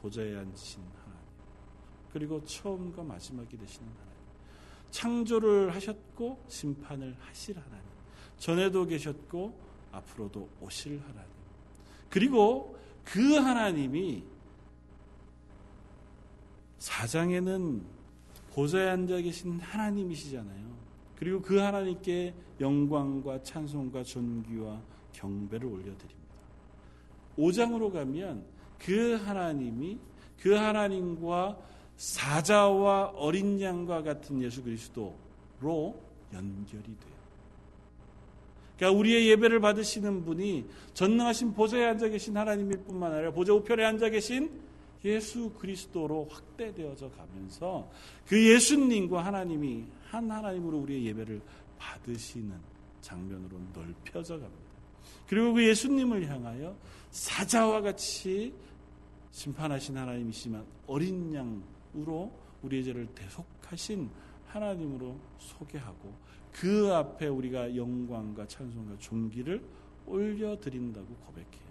[0.03, 1.21] 보좌에 앉으신 하나님.
[2.13, 4.11] 그리고 처음과 마지막이 되시는 하나님.
[4.91, 7.85] 창조를 하셨고 심판을 하실 하나님.
[8.37, 9.57] 전에도 계셨고
[9.93, 11.31] 앞으로도 오실 하나님.
[12.09, 14.25] 그리고 그 하나님이
[16.79, 18.00] 사장에는
[18.53, 20.71] 보좌에 앉아 계신 하나님이시잖아요.
[21.17, 24.81] 그리고 그 하나님께 영광과 찬송과 존귀와
[25.13, 26.21] 경배를 올려드립니다.
[27.39, 28.45] 5장으로 가면
[28.79, 29.99] 그 하나님이
[30.39, 31.59] 그 하나님과
[31.97, 36.01] 사자와 어린 양과 같은 예수 그리스도로
[36.33, 37.21] 연결이 돼요.
[38.77, 44.09] 그러니까 우리의 예배를 받으시는 분이 전능하신 보좌에 앉아 계신 하나님일 뿐만 아니라 보좌 우편에 앉아
[44.09, 44.51] 계신
[45.05, 47.91] 예수 그리스도로 확대되어져 가면서
[48.27, 51.41] 그 예수님과 하나님이 한 하나님으로 우리의 예배를
[51.79, 52.55] 받으시는
[53.01, 54.71] 장면으로 넓혀져 갑니다.
[55.27, 56.77] 그리고 그 예수님을 향하여
[57.11, 58.53] 사자와 같이
[59.31, 62.33] 심판하신 하나님이시지만 어린 양으로
[62.63, 64.11] 우리의 죄를 대속하신
[64.47, 66.13] 하나님으로 소개하고
[66.53, 69.63] 그 앞에 우리가 영광과 찬송과 존귀를
[70.07, 71.70] 올려드린다고 고백해요.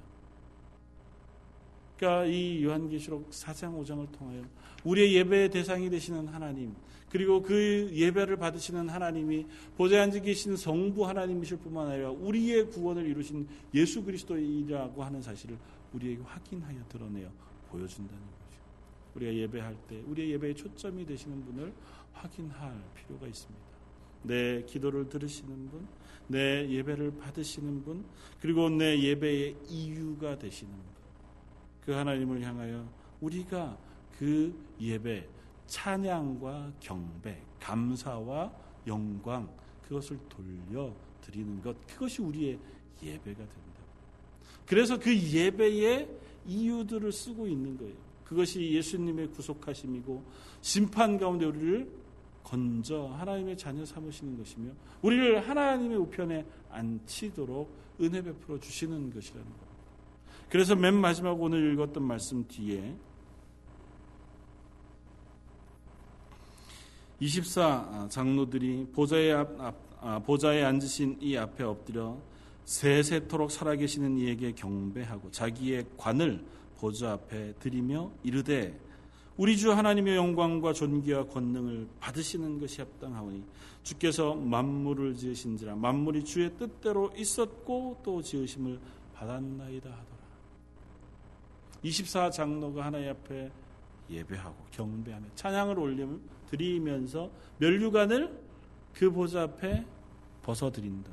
[2.00, 4.42] 그러니까 이 요한계시록 4장 5장을 통하여
[4.86, 6.74] 우리의 예배의 대상이 되시는 하나님
[7.10, 13.48] 그리고 그 예배를 받으시는 하나님이 보좌에 앉아 계신 성부 하나님이실 뿐만 아니라 우리의 구원을 이루신
[13.74, 15.58] 예수 그리스도이라고 하는 사실을
[15.92, 17.30] 우리에게 확인하여 드러내어
[17.70, 18.62] 보여준다는 거죠.
[19.16, 21.74] 우리가 예배할 때 우리의 예배의 초점이 되시는 분을
[22.14, 23.66] 확인할 필요가 있습니다.
[24.24, 25.88] 내 기도를 들으시는 분,
[26.28, 28.06] 내 예배를 받으시는 분,
[28.40, 30.99] 그리고 내 예배의 이유가 되시는 분.
[31.90, 32.88] 그 하나님을 향하여
[33.20, 33.76] 우리가
[34.20, 35.28] 그 예배,
[35.66, 38.54] 찬양과 경배, 감사와
[38.86, 39.50] 영광,
[39.82, 42.60] 그것을 돌려 드리는 것, 그것이 우리의
[43.02, 43.82] 예배가 됩니다.
[44.68, 46.08] 그래서 그 예배의
[46.46, 47.96] 이유들을 쓰고 있는 거예요.
[48.24, 50.24] 그것이 예수님의 구속하심이고
[50.62, 51.92] 심판 가운데 우리를
[52.44, 59.69] 건져 하나님의 자녀 삼으시는 것이며 우리를 하나님의 우편에 앉히도록 은혜 베풀어 주시는 것이라는 겁니다.
[60.50, 62.96] 그래서 맨 마지막 오늘 읽었던 말씀 뒤에
[67.20, 72.18] 24 장로들이 보좌에, 앞, 앞, 아, 보좌에 앉으신 이 앞에 엎드려
[72.66, 76.44] 세세토록 살아계시는 이에게 경배하고 자기의 관을
[76.78, 78.80] 보좌 앞에 드리며 이르되
[79.38, 83.44] 우리 주 하나님의 영광과 존귀와 권능을 받으시는 것이 합당하오니
[83.84, 88.80] 주께서 만물을 지으신지라 만물이 주의 뜻대로 있었고 또 지으심을
[89.14, 90.19] 받았나이다 하더라.
[91.84, 93.52] 24 장로가 하나님 앞에
[94.10, 96.08] 예배하고 경배하며 찬양을 올려
[96.50, 98.40] 드리면서 면류관을
[98.94, 99.86] 그 보좌 앞에
[100.42, 101.12] 벗어 드린다.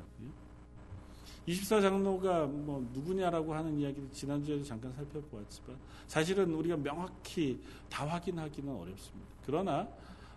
[1.47, 5.77] 24장로가 뭐 누구냐라고 하는 이야기를 지난주에도 잠깐 살펴보았지만
[6.07, 9.29] 사실은 우리가 명확히 다 확인하기는 어렵습니다.
[9.45, 9.87] 그러나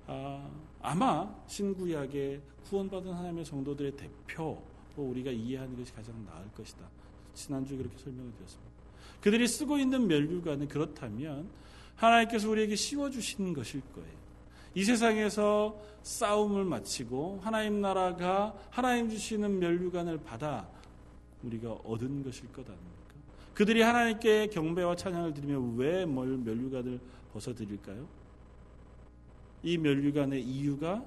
[0.06, 4.62] 아, 마 신구약의 구원받은 하나님의 성도들의 대표로
[4.96, 6.88] 우리가 이해하는 것이 가장 나을 것이다.
[7.34, 8.79] 지난주에 그렇게 설명을 드렸습니다.
[9.20, 11.48] 그들이 쓰고 있는 멸류관은 그렇다면
[11.96, 14.20] 하나님께서 우리에게 씌워주신 것일 거예요.
[14.74, 20.68] 이 세상에서 싸움을 마치고 하나님 나라가 하나님 주시는 멸류관을 받아
[21.42, 23.00] 우리가 얻은 것일 것 아닙니까?
[23.54, 27.00] 그들이 하나님께 경배와 찬양을 드리며 왜 멸류관을
[27.32, 28.06] 벗어드릴까요?
[29.62, 31.04] 이 멸류관의 이유가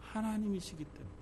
[0.00, 1.19] 하나님이시기 때문에.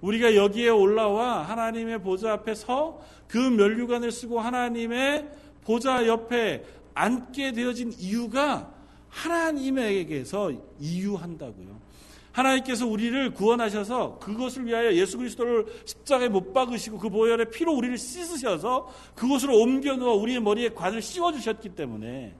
[0.00, 5.28] 우리가 여기에 올라와 하나님의 보좌 앞에 서그 멸류관을 쓰고 하나님의
[5.64, 8.72] 보좌 옆에 앉게 되어진 이유가
[9.08, 11.86] 하나님에게서 이유한다고요.
[12.32, 18.92] 하나님께서 우리를 구원하셔서 그것을 위하여 예수 그리스도를 십자가에 못 박으시고 그 보혈의 피로 우리를 씻으셔서
[19.14, 22.34] 그곳으로 옮겨 놓아 우리의 머리에 관을 씌워 주셨기 때문에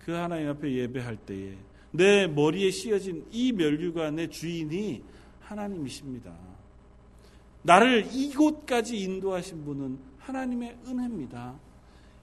[0.00, 1.52] 그 하나님 앞에 예배할 때에
[1.92, 5.04] 내 머리에 씌어진 이 멸류관의 주인이
[5.40, 6.32] 하나님이십니다.
[7.62, 11.58] 나를 이곳까지 인도하신 분은 하나님의 은혜입니다.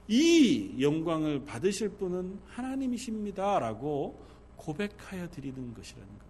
[0.07, 4.19] 이 영광을 받으실 분은 하나님이십니다 라고
[4.55, 6.29] 고백하여 드리는 것이라는 거죠.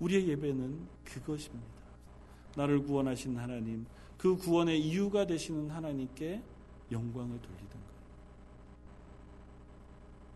[0.00, 1.78] 우리의 예배는 그것입니다.
[2.56, 6.42] 나를 구원하신 하나님, 그 구원의 이유가 되시는 하나님께
[6.90, 7.88] 영광을 돌리는 거예요.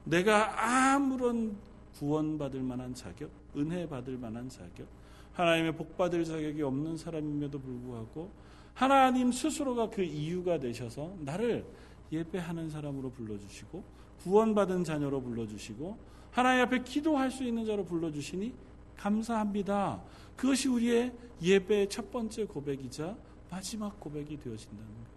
[0.05, 1.57] 내가 아무런
[1.95, 4.87] 구원받을 만한 자격, 은혜 받을 만한 자격,
[5.33, 8.31] 하나님의 복 받을 자격이 없는 사람임에도 불구하고
[8.75, 11.65] 하나님 스스로가 그 이유가 되셔서 나를
[12.11, 13.83] 예배하는 사람으로 불러주시고
[14.23, 15.99] 구원받은 자녀로 불러주시고
[16.31, 18.55] 하나님 앞에 기도할 수 있는 자로 불러주시니
[18.97, 20.03] 감사합니다.
[20.37, 23.17] 그것이 우리의 예배의 첫 번째 고백이자
[23.51, 25.12] 마지막 고백이 되어진다는 거죠.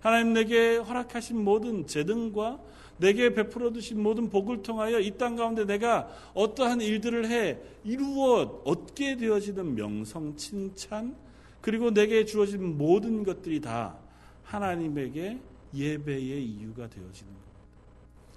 [0.00, 2.60] 하나님 내게 허락하신 모든 재능과
[2.98, 9.16] 내게 베풀어 주신 모든 복을 통하여 이 땅 가운데 내가 어떠한 일들을 해 이루어 얻게
[9.16, 11.14] 되어지는 명성, 칭찬,
[11.60, 13.96] 그리고 내게 주어진 모든 것들이 다
[14.44, 15.38] 하나님에게
[15.74, 17.48] 예배의 이유가 되어지는 겁니다.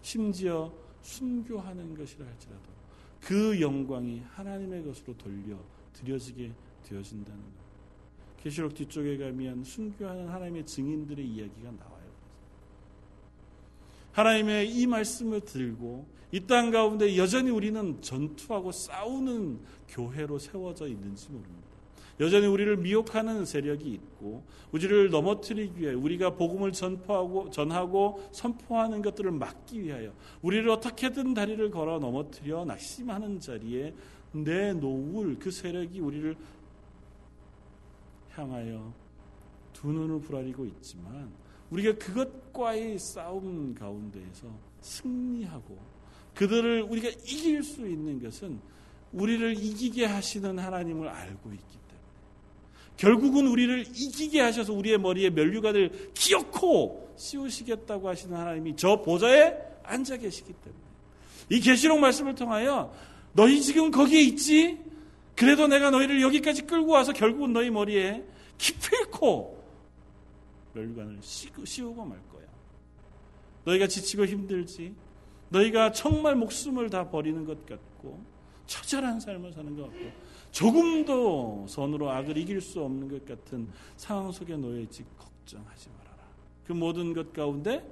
[0.02, 0.72] 심지어
[1.02, 2.72] 순교하는 것이라 할지라도
[3.22, 5.56] 그 영광이 하나님의 것으로 돌려
[5.94, 6.52] 드려지게
[6.88, 7.61] 되어진다는 것.
[8.44, 12.02] 계시록 뒤쪽에 가면 순교하는 하나님의 증인들의 이야기가 나와요.
[14.12, 19.60] 하나님의 이 말씀을 들고 이 땅 가운데 여전히 우리는 전투하고 싸우는
[19.90, 21.72] 교회로 세워져 있는지 모릅니다.
[22.20, 29.82] 여전히 우리를 미혹하는 세력이 있고 우리를 넘어뜨리기 위해 우리가 복음을 전파하고 전하고 선포하는 것들을 막기
[29.82, 33.94] 위하여 우리를 어떻게든 다리를 걸어 넘어뜨려 낙심하는 자리에
[34.34, 36.36] 내놓을 그 세력이 우리를
[38.36, 38.94] 향하여
[39.74, 41.32] 두 눈을 부라리고 있지만
[41.70, 44.48] 우리가 그것과의 싸움 가운데에서
[44.82, 45.78] 승리하고
[46.36, 48.60] 그들을 우리가 이길 수 있는 것은
[49.14, 51.82] 우리를 이기게 하시는 하나님을 알고 있기
[53.02, 60.54] 결국은 우리를 이기게 하셔서 우리의 머리에 면류관을 기어코 씌우시겠다고 하시는 하나님이 저 보좌에 앉아 계시기
[60.54, 60.84] 때문에
[61.50, 62.94] 이 계시록 말씀을 통하여
[63.34, 64.78] 너희 지금 거기에 있지?
[65.42, 68.24] 그래도 내가 너희를 여기까지 끌고 와서 결국은 너희 머리에
[68.60, 69.60] 기필코
[70.74, 72.46] 멸관을 씌우고 말 거야.
[73.66, 74.94] 너희가 지치고 힘들지?
[75.50, 78.24] 너희가 정말 목숨을 다 버리는 것 같고
[78.68, 80.12] 처절한 삶을 사는 것 같고
[80.52, 83.68] 조금도 선으로 악을 이길 수 없는 것 같은
[83.98, 86.24] 상황 속에 놓여 있지 걱정하지 말아라.
[86.66, 87.84] 그 모든 것 가운데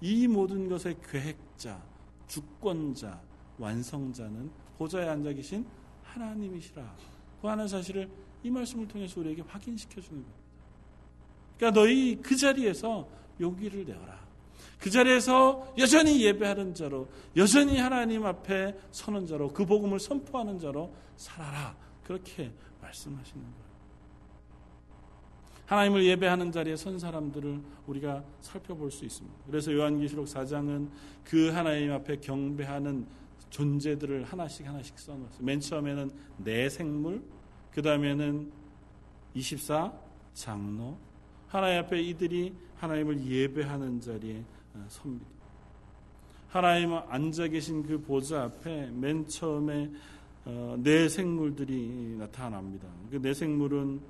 [0.00, 1.82] 이 모든 것의 계획자,
[2.28, 3.20] 주권자,
[3.58, 5.66] 완성자는 보좌에 앉아 계신
[6.12, 6.96] 하나님이시라.
[7.40, 8.08] 그 하는 사실을
[8.42, 10.42] 이 말씀을 통해서 우리에게 확인시켜 주는 겁니다.
[11.56, 13.08] 그러니까 너희 그 자리에서
[13.40, 14.20] 용기를 내어라.
[14.78, 21.76] 그 자리에서 여전히 예배하는 자로, 여전히 하나님 앞에 서는 자로, 그 복음을 선포하는 자로 살아라.
[22.02, 23.62] 그렇게 말씀하시는 거예요.
[25.66, 29.36] 하나님을 예배하는 자리에 선 사람들을 우리가 살펴볼 수 있습니다.
[29.46, 30.88] 그래서 요한계시록 4장은
[31.24, 33.06] 그 하나님 앞에 경배하는
[33.52, 35.44] 존재들을 하나씩 하나씩 써놓았어요.
[35.44, 37.22] 맨 처음에는 내 생물,
[37.70, 38.50] 그 다음에는
[39.34, 39.92] 24
[40.32, 40.96] 장로,
[41.48, 44.42] 하나님 앞에 이들이 하나님을 예배하는 자리에
[44.74, 45.26] 어, 섭니다.
[46.48, 49.90] 하나님 앉아 계신 그 보좌 앞에 맨 처음에
[50.46, 52.88] 어, 내 생물들이 나타납니다.
[53.10, 54.00] 그내 생물은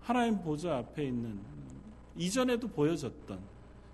[0.00, 1.38] 하나님 보좌 앞에 있는
[2.16, 3.38] 이전에도 보여졌던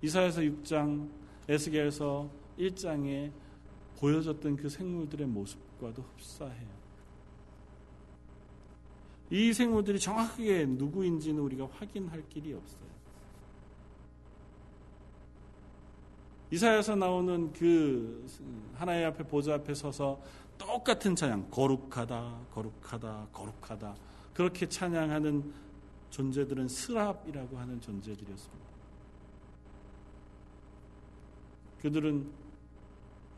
[0.00, 1.09] 이사야서 6장,
[1.48, 3.32] 에스겔서 1장에
[3.99, 6.78] 보여졌던 그 생물들의 모습과도 흡사해요.
[9.30, 12.88] 이 생물들이 정확하게 누구인지는 우리가 확인할 길이 없어요.
[16.51, 18.26] 이사야서 나오는 그
[18.74, 20.18] 하나님 앞에 보좌 앞에 서서
[20.57, 23.94] 똑같은 찬양 거룩하다 거룩하다 거룩하다
[24.32, 25.53] 그렇게 찬양하는
[26.09, 28.66] 존재들은 스랍이라고 하는 존재들이었습니다.
[31.82, 32.47] 그들은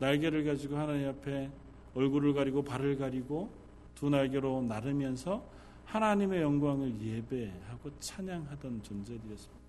[0.01, 1.49] 날개를 가지고 하나님 앞에
[1.93, 3.51] 얼굴을 가리고 발을 가리고
[3.93, 5.45] 두 날개로 나르면서
[5.85, 9.61] 하나님의 영광을 예배하고 찬양하던 존재들이었습니다.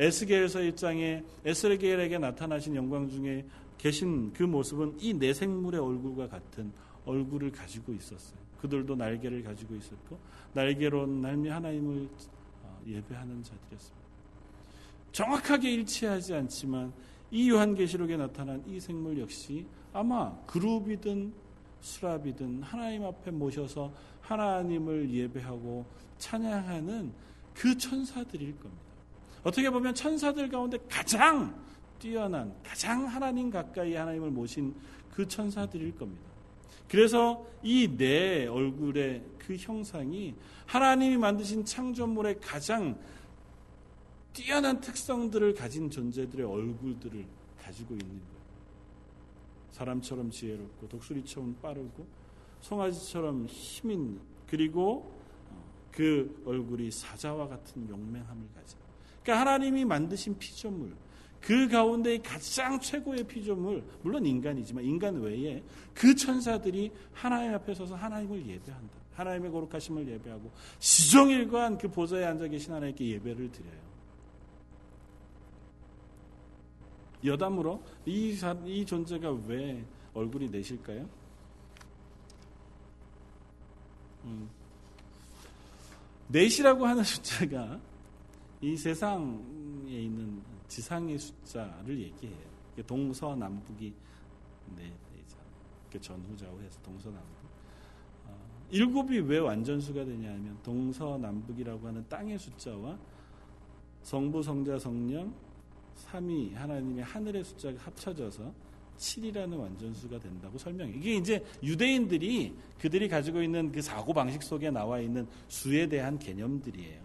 [0.00, 3.44] 에스겔서 1장에 에스겔에게 나타나신 영광 중에
[3.78, 6.72] 계신 그 모습은 이 내생물의 얼굴과 같은
[7.04, 8.38] 얼굴을 가지고 있었어요.
[8.60, 10.18] 그들도 날개를 가지고 있었고
[10.52, 12.08] 날개로 날미 하나님을
[12.64, 14.06] 어, 예배하는 자들이었습니다.
[15.12, 16.92] 정확하게 일치하지 않지만
[17.30, 21.32] 이 요한계시록에 나타난 이 생물 역시 아마 그룹이든
[21.80, 25.84] 수랍이든 하나님 앞에 모셔서 하나님을 예배하고
[26.18, 27.12] 찬양하는
[27.54, 28.82] 그 천사들일 겁니다.
[29.42, 31.54] 어떻게 보면 천사들 가운데 가장
[31.98, 34.74] 뛰어난, 가장 하나님 가까이 하나님을 모신
[35.12, 36.22] 그 천사들일 겁니다.
[36.88, 40.34] 그래서 이 내 얼굴의 그 형상이
[40.66, 42.98] 하나님이 만드신 창조물의 가장
[44.36, 47.24] 뛰어난 특성들을 가진 존재들의 얼굴들을
[47.58, 48.36] 가지고 있는 거예요.
[49.70, 52.06] 사람처럼 지혜롭고 독수리처럼 빠르고
[52.60, 55.10] 송아지처럼 힘 있는 그리고
[55.50, 58.78] 어, 그 얼굴이 사자와 같은 용맹함을 가진
[59.22, 60.94] 그러니까 하나님이 만드신 피조물
[61.40, 65.62] 그 가운데 가장 최고의 피조물 물론 인간이지만 인간 외에
[65.94, 68.94] 그 천사들이 하나님 앞에 서서 하나님을 예배한다.
[69.14, 73.85] 하나님의 거룩하심을 예배하고 시종일관 그 보좌에 앉아 계신 하나님께 예배를 드려요.
[77.26, 81.08] 여담으로 이, 이 존재가 왜 얼굴이 내실까요?
[84.24, 84.48] 음.
[86.28, 87.78] 넷이라고 하는 숫자가
[88.60, 92.56] 이 세상에 있는 지상의 숫자를 얘기해요.
[92.86, 93.92] 동서남북이
[94.76, 94.92] 네,
[95.92, 97.30] 네 전후좌우 해서 동서남북.
[98.26, 98.36] 어,
[98.70, 102.98] 일곱이 왜 완전수가 되냐면 동서남북이라고 하는 땅의 숫자와
[104.02, 105.32] 성부, 성자, 성령,
[105.96, 108.52] 삼위 하나님의 하늘의 숫자가 합쳐져서
[108.98, 110.92] 7이라는 완전수가 된다고 설명해.
[110.96, 117.00] 이게 이제 유대인들이 그들이 가지고 있는 그 사고 방식 속에 나와 있는 수에 대한 개념들이에요.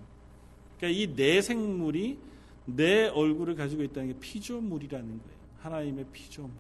[0.77, 2.17] 그러니까 이 내 생물이
[2.65, 5.41] 내 얼굴을 가지고 있다는 게 피조물이라는 거예요.
[5.59, 6.51] 하나님의 피조물.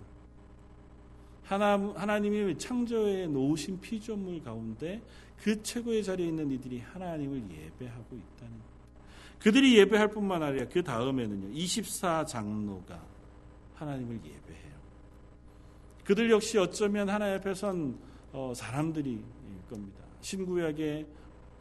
[1.43, 5.01] 하나, 하나님이 창조에 놓으신 피조물 가운데
[5.37, 8.80] 그 최고의 자리에 있는 이들이 하나님을 예배하고 있다는 거예요.
[9.41, 11.53] 그들이 예배할 뿐만 아니라 그 다음에는요.
[11.53, 12.99] 24장로가
[13.75, 14.71] 하나님을 예배해요.
[16.03, 17.97] 그들 역시 어쩌면 하나님 앞에 선
[18.31, 19.21] 어, 사람들일
[19.69, 20.03] 겁니다.
[20.21, 21.05] 신구약에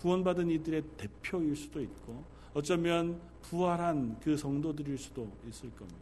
[0.01, 2.23] 구원받은 이들의 대표일 수도 있고
[2.53, 6.01] 어쩌면 부활한 그 성도들일 수도 있을 겁니다.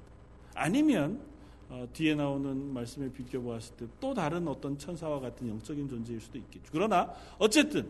[0.54, 1.20] 아니면
[1.68, 6.70] 어, 뒤에 나오는 말씀에 비껴보았을 때 또 다른 어떤 천사와 같은 영적인 존재일 수도 있겠죠.
[6.72, 7.88] 그러나 어쨌든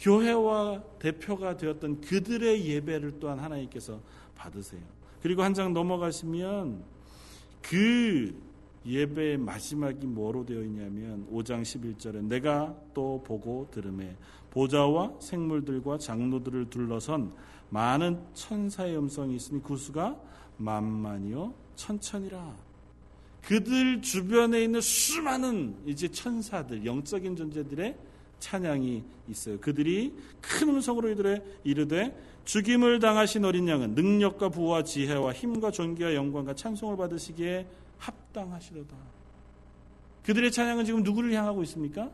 [0.00, 4.00] 교회와 대표가 되었던 그들의 예배를 또한 하나님께서
[4.36, 4.82] 받으세요.
[5.22, 6.82] 그리고 한 장 넘어가시면
[7.62, 8.34] 그
[8.86, 14.16] 예배의 마지막이 뭐로 되어 있냐면 5장 11절에 내가 또 보고 들음에
[14.50, 17.32] 보좌와 생물들과 장로들을 둘러선
[17.70, 20.16] 많은 천사의 음성이 있으니 구수가
[20.56, 22.56] 만만이요 천천이라
[23.42, 27.96] 그들 주변에 있는 수많은 이제 천사들 영적인 존재들의
[28.38, 29.58] 찬양이 있어요.
[29.60, 36.54] 그들이 큰 음성으로 이들에 이르되 죽임을 당하신 어린 양은 능력과 부와 지혜와 힘과 존귀와 영광과
[36.54, 37.66] 찬송을 받으시기에
[37.98, 38.96] 합당하시로다.
[40.24, 42.10] 그들의 찬양은 지금 누구를 향하고 있습니까?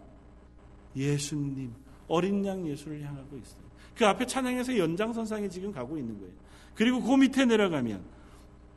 [0.96, 1.72] 예수님,
[2.08, 3.62] 어린 양 예수를 향하고 있어요.
[3.96, 6.32] 그 앞에 찬양에서 연장선상에 지금 가고 있는 거예요.
[6.74, 8.02] 그리고 그 밑에 내려가면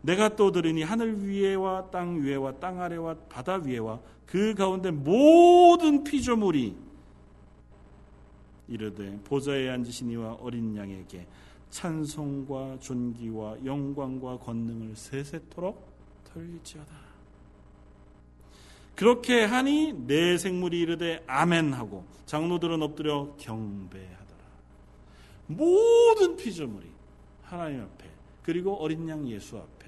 [0.02, 6.76] 내가 또 들으니 하늘 위에와 땅 위에와 땅 아래와 바다 위에와 그 가운데 모든 피조물이
[8.68, 11.26] 이르되 보좌에 앉으신 이와 어린 양에게
[11.70, 15.88] 찬송과 존귀와 영광과 권능을 세세토록
[16.34, 17.08] 돌릴지어다.
[18.96, 24.44] 그렇게 하니 내 생물이 이르되 아멘 하고 장로들은 엎드려 경배하더라.
[25.48, 26.88] 모든 피조물이
[27.44, 28.10] 하나님 앞에
[28.44, 29.88] 그리고 어린 양 예수 앞에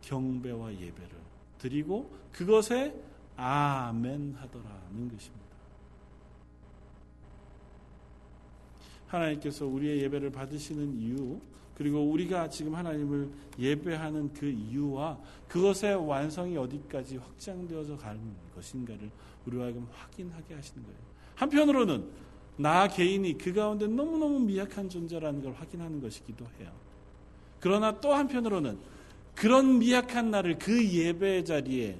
[0.00, 1.10] 경배와 예배를
[1.58, 2.94] 드리고 그것에
[3.36, 5.49] 아멘 하더라는 것입니다.
[9.10, 11.38] 하나님께서 우리의 예배를 받으시는 이유
[11.74, 18.20] 그리고 우리가 지금 하나님을 예배하는 그 이유와 그것의 완성이 어디까지 확장되어서 가는
[18.54, 19.10] 것인가를
[19.46, 20.98] 우리와 하여금 확인하게 하시는 거예요.
[21.36, 22.04] 한편으로는
[22.58, 26.70] 나 개인이 그 가운데 너무너무 미약한 존재라는 걸 확인하는 것이기도 해요.
[27.60, 28.78] 그러나 또 한편으로는
[29.34, 31.96] 그런 미약한 나를 그 예배 자리에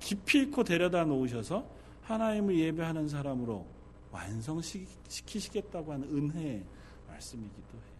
[0.00, 1.66] 기필코 데려다 놓으셔서
[2.02, 3.64] 하나님을 예배하는 사람으로
[4.12, 6.64] 완성시키시겠다고 하는 은혜의
[7.08, 7.92] 말씀이기도 해요.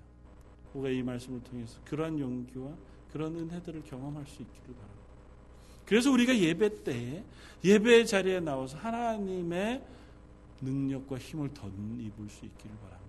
[0.74, 2.72] 우리가 이 말씀을 통해서 그러한 용기와
[3.10, 5.02] 그런 은혜들을 경험할 수 있기를 바랍니다.
[5.84, 7.24] 그래서 우리가 예배 때
[7.64, 9.84] 예배 자리에 나와서 하나님의
[10.60, 13.02] 능력과 힘을 덧입을 수 있기를 바랍니다.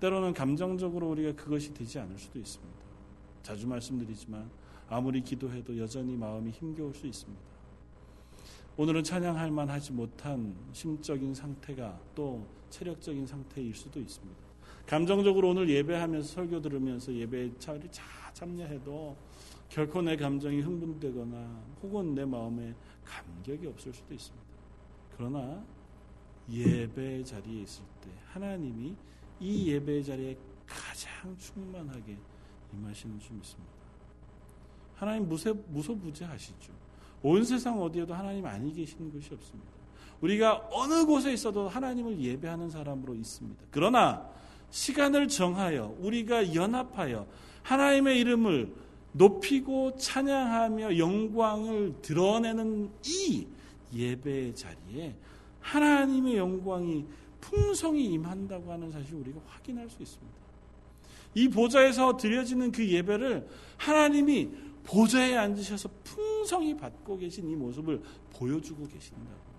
[0.00, 2.80] 때로는 감정적으로 우리가 그것이 되지 않을 수도 있습니다.
[3.42, 4.50] 자주 말씀드리지만
[4.88, 7.49] 아무리 기도해도 여전히 마음이 힘겨울 수 있습니다.
[8.76, 14.40] 오늘은 찬양할 만하지 못한 심적인 상태가 또 체력적인 상태일 수도 있습니다.
[14.86, 19.16] 감정적으로 오늘 예배하면서 설교 들으면서 예배에 차라리 자 참여해도
[19.68, 24.46] 결코 내 감정이 흥분되거나 혹은 내 마음에 감격이 없을 수도 있습니다.
[25.16, 25.64] 그러나
[26.50, 28.96] 예배 자리에 있을 때 하나님이
[29.38, 32.16] 이 예배 자리에 가장 충만하게
[32.72, 33.72] 임하시는 줄 믿습니다.
[34.94, 36.79] 하나님 무세, 무소부재하시죠.
[37.22, 39.70] 온 세상 어디에도 하나님 아니 계시는 것이 없습니다.
[40.20, 43.64] 우리가 어느 곳에 있어도 하나님을 예배하는 사람으로 있습니다.
[43.70, 44.28] 그러나
[44.70, 47.26] 시간을 정하여 우리가 연합하여
[47.62, 48.72] 하나님의 이름을
[49.12, 53.46] 높이고 찬양하며 영광을 드러내는 이
[53.92, 55.14] 예배의 자리에
[55.60, 57.04] 하나님의 영광이
[57.40, 60.40] 풍성히 임한다고 하는 사실 우리가 확인할 수 있습니다.
[61.34, 63.46] 이 보좌에서 드려지는 그 예배를
[63.76, 64.50] 하나님이
[64.84, 68.02] 보좌에 앉으셔서 풍성히 받고 계신 이 모습을
[68.32, 69.50] 보여주고 계신다고.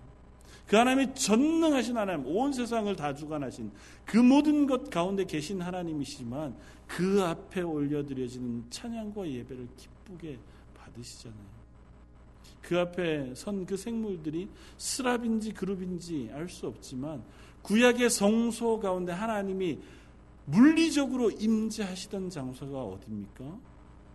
[0.66, 3.70] 그 하나님이 전능하신 하나님, 온 세상을 다 주관하신
[4.04, 6.56] 그 모든 것 가운데 계신 하나님이시지만
[6.86, 10.38] 그 앞에 올려드려지는 찬양과 예배를 기쁘게
[10.74, 11.62] 받으시잖아요.
[12.62, 14.48] 그 앞에 선 그 생물들이
[14.78, 17.22] 스랍인지 그룹인지 알 수 없지만
[17.62, 19.78] 구약의 성소 가운데 하나님이
[20.46, 23.58] 물리적으로 임재하시던 장소가 어디입니까?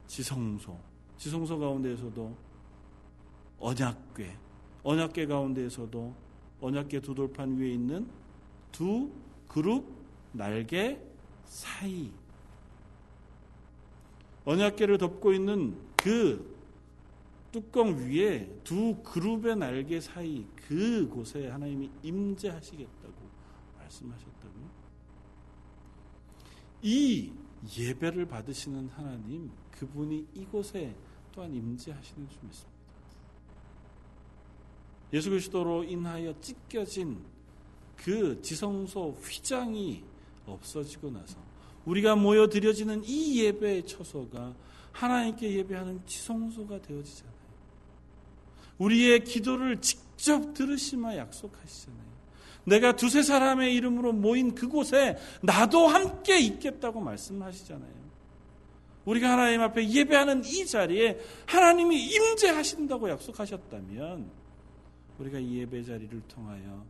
[0.08, 0.78] 지성소.
[1.18, 2.38] 지성소 가운데에서도
[3.60, 4.38] 언약궤.
[4.84, 6.16] 언약궤 가운데에서도
[6.62, 8.08] 언약계 두 돌판 위에 있는
[8.72, 9.12] 두
[9.48, 9.86] 그룹
[10.32, 11.00] 날개
[11.46, 12.12] 사이
[14.46, 16.56] 언약계를 덮고 있는 그
[17.52, 23.14] 뚜껑 위에 두 그룹의 날개 사이 그곳에 하나님이 임재하시겠다고
[23.78, 24.70] 말씀하셨다고요.
[26.84, 27.32] 이
[27.78, 30.96] 예배를 받으시는 하나님 그분이 이곳에
[31.38, 32.78] 또한 임재하시는 줄 믿습니다.
[35.14, 37.20] 예수 그리스도로 인하여 찢겨진
[37.96, 40.04] 그 지성소 휘장이
[40.48, 41.38] 없어지고 나서
[41.86, 44.56] 우리가 모여 드려지는 이 예배의 처소가
[44.92, 47.38] 하나님께 예배하는 지성소가 되어지잖아요.
[48.80, 52.08] 우리의 기도를 직접 들으시마 약속하시잖아요.
[52.66, 58.07] 내가 두세 사람의 이름으로 모인 그곳에 나도 함께 있겠다고 말씀하시잖아요.
[59.08, 64.30] 우리가 하나님 앞에 예배하는 이 자리에 하나님이 임재하신다고 약속하셨다면
[65.18, 66.86] 우리가 이 예배 자리를 통하여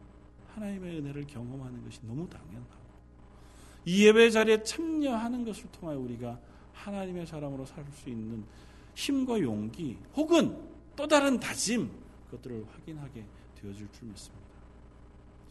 [0.56, 2.88] 하나님의 은혜를 경험하는 것이 너무 당연하고
[3.86, 6.40] 이 예배 자리에 참여하는 것을 통하여 우리가
[6.74, 8.44] 하나님의 사람으로 살 수 있는
[8.96, 10.58] 힘과 용기 혹은
[10.96, 11.90] 또 다른 다짐
[12.26, 13.24] 그것들을 확인하게
[13.62, 14.48] 되어질 줄 믿습니다.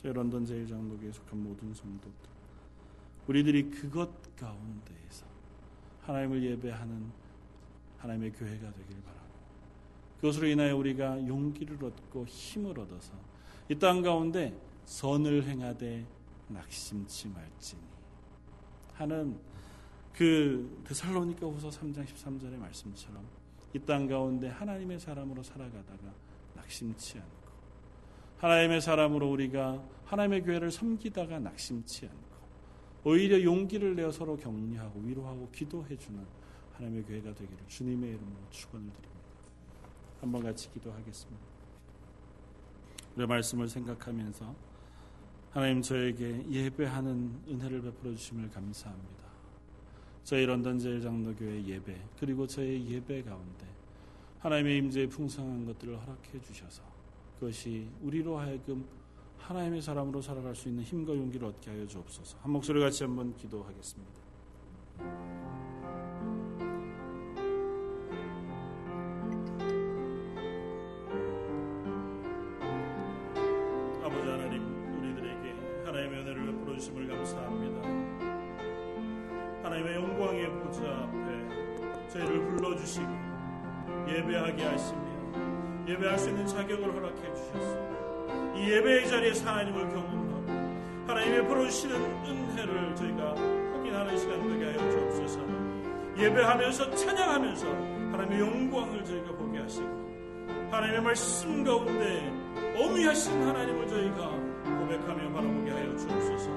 [0.03, 2.11] 저희 런던 제일장로교에 속한 모든 성도들
[3.29, 5.06] 우리들이 그것 가운데에서
[6.07, 7.11] 하나님을 예배하는
[7.99, 9.27] 하나님의 교회가 되길 바라고.
[10.21, 13.13] 그것으로 인하여 우리가 용기를 얻고 힘을 얻어서
[13.69, 16.07] 이 땅 가운데 선을 행하되
[16.49, 17.83] 낙심치 말지니.
[18.95, 19.39] 하는
[20.13, 23.27] 그 데살로니가 후서 3장 13절의 말씀처럼
[23.75, 26.15] 이 땅 가운데 하나님의 사람으로 살아가다가
[26.55, 27.47] 낙심치 않고
[28.39, 32.36] 하나님의 사람으로 우리가 하나님의 교회를 섬기다가 낙심치 않고
[33.07, 36.21] 오히려 용기를 내어 서로 격려하고 위로하고 기도해주는
[36.73, 39.21] 하나님의 교회가 되기를 주님의 이름으로 축원을 드립니다.
[40.21, 41.41] 한번 같이 기도하겠습니다.
[43.15, 44.53] 우리 말씀을 생각하면서
[45.53, 49.25] 하나님 저에게 예배하는 은혜를 베풀어 주심을 감사합니다.
[50.25, 53.69] 저희 런던 제일 장로교회 예배 그리고 저의 예배 가운데
[54.41, 56.83] 하나님의 임재의 풍성한 것들을 허락해 주셔서
[57.39, 58.85] 그것이 우리로 하여금
[59.47, 62.39] 하나님의 사람으로 살아갈 수 있는 힘과 용기를 얻게 하여 주옵소서.
[62.43, 64.13] 한 목소리 같이 한번 기도하겠습니다.
[74.03, 74.63] 아버지 하나님,
[74.99, 77.89] 우리들에게 하나님의 은혜를 베풀어 주심을 감사합니다.
[79.63, 83.07] 하나님의 영광의 보좌 앞에 저희를 불러 주시고
[84.09, 87.96] 예배하게 하시며 예배할 수 있는 자격을 허락해 주셨습니다.
[88.57, 90.47] 이 예배의 자리에서 하나님을 경험하고
[91.07, 95.41] 하나님의 풀어주시는 은혜를 저희가 확인하는 시간 되게 하여 주옵소서.
[96.19, 100.07] 예배하면서 찬양하면서 하나님의 영광을 저희가 보게 하시고
[100.71, 102.33] 하나님의 말씀 가운데
[102.77, 104.31] 어미하신 하나님을 저희가
[104.79, 106.51] 고백하며 바라보게 하여 주옵소서.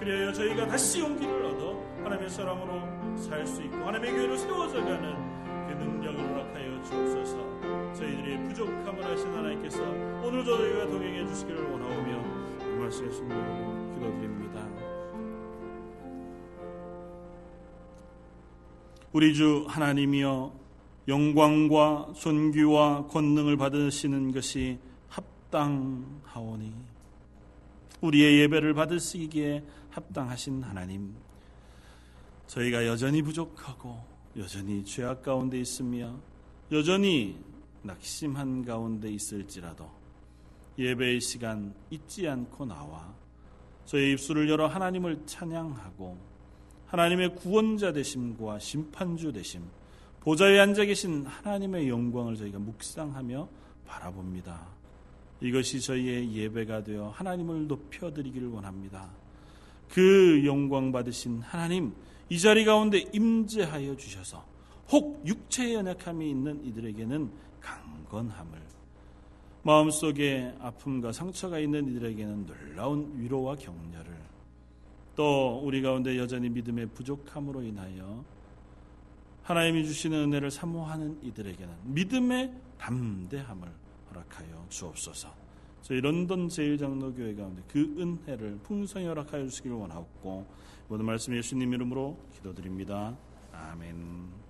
[0.00, 5.13] 그래야 저희가 다시 용기를 얻어 하나님의 사람으로 살 수 있고 하나님의 교회로 세워져가는
[7.94, 9.82] 저희들의 부족함을 하신 하나님께서
[10.22, 14.68] 오늘 저희가 동행해 주시기를 원하오며 그 말씀의 순간으로 기도드립니다.
[19.12, 20.52] 우리 주 하나님이여
[21.06, 24.78] 영광과 존귀와 권능을 받으시는 것이
[25.08, 26.72] 합당하오니
[28.00, 31.14] 우리의 예배를 받으시기에 합당하신 하나님
[32.48, 34.02] 저희가 여전히 부족하고
[34.36, 36.16] 여전히 죄악 가운데 있으며
[36.72, 37.38] 여전히
[37.84, 39.88] 낙심한 가운데 있을지라도
[40.78, 43.14] 예배의 시간 잊지 않고 나와
[43.84, 46.18] 저의 입술을 열어 하나님을 찬양하고
[46.86, 49.62] 하나님의 구원자 되심과 심판주 되심
[50.20, 53.48] 보좌에 앉아 계신 하나님의 영광을 저희가 묵상하며
[53.86, 54.66] 바라봅니다.
[55.40, 59.10] 이것이 저희의 예배가 되어 하나님을 높여드리기를 원합니다.
[59.90, 61.92] 그 영광 받으신 하나님
[62.30, 64.44] 이 자리 가운데 임재하여 주셔서
[64.90, 67.53] 혹 육체의 연약함이 있는 이들에게는 강
[68.14, 68.62] 건함을
[69.64, 74.14] 마음속에 아픔과 상처가 있는 이들에게는 놀라운 위로와 격려를
[75.16, 78.24] 또 우리 가운데 여전히 믿음의 부족함으로 인하여
[79.42, 83.68] 하나님이 주시는 은혜를 사모하는 이들에게는 믿음의 담대함을
[84.10, 85.28] 허락하여 주옵소서.
[85.82, 90.46] 저희 런던 제일장로교회 가운데 그 은혜를 풍성히 허락하여 주시기를 원하옵고
[90.88, 93.16] 모든 말씀 예수님 이름으로 기도드립니다.
[93.52, 94.43] 아멘.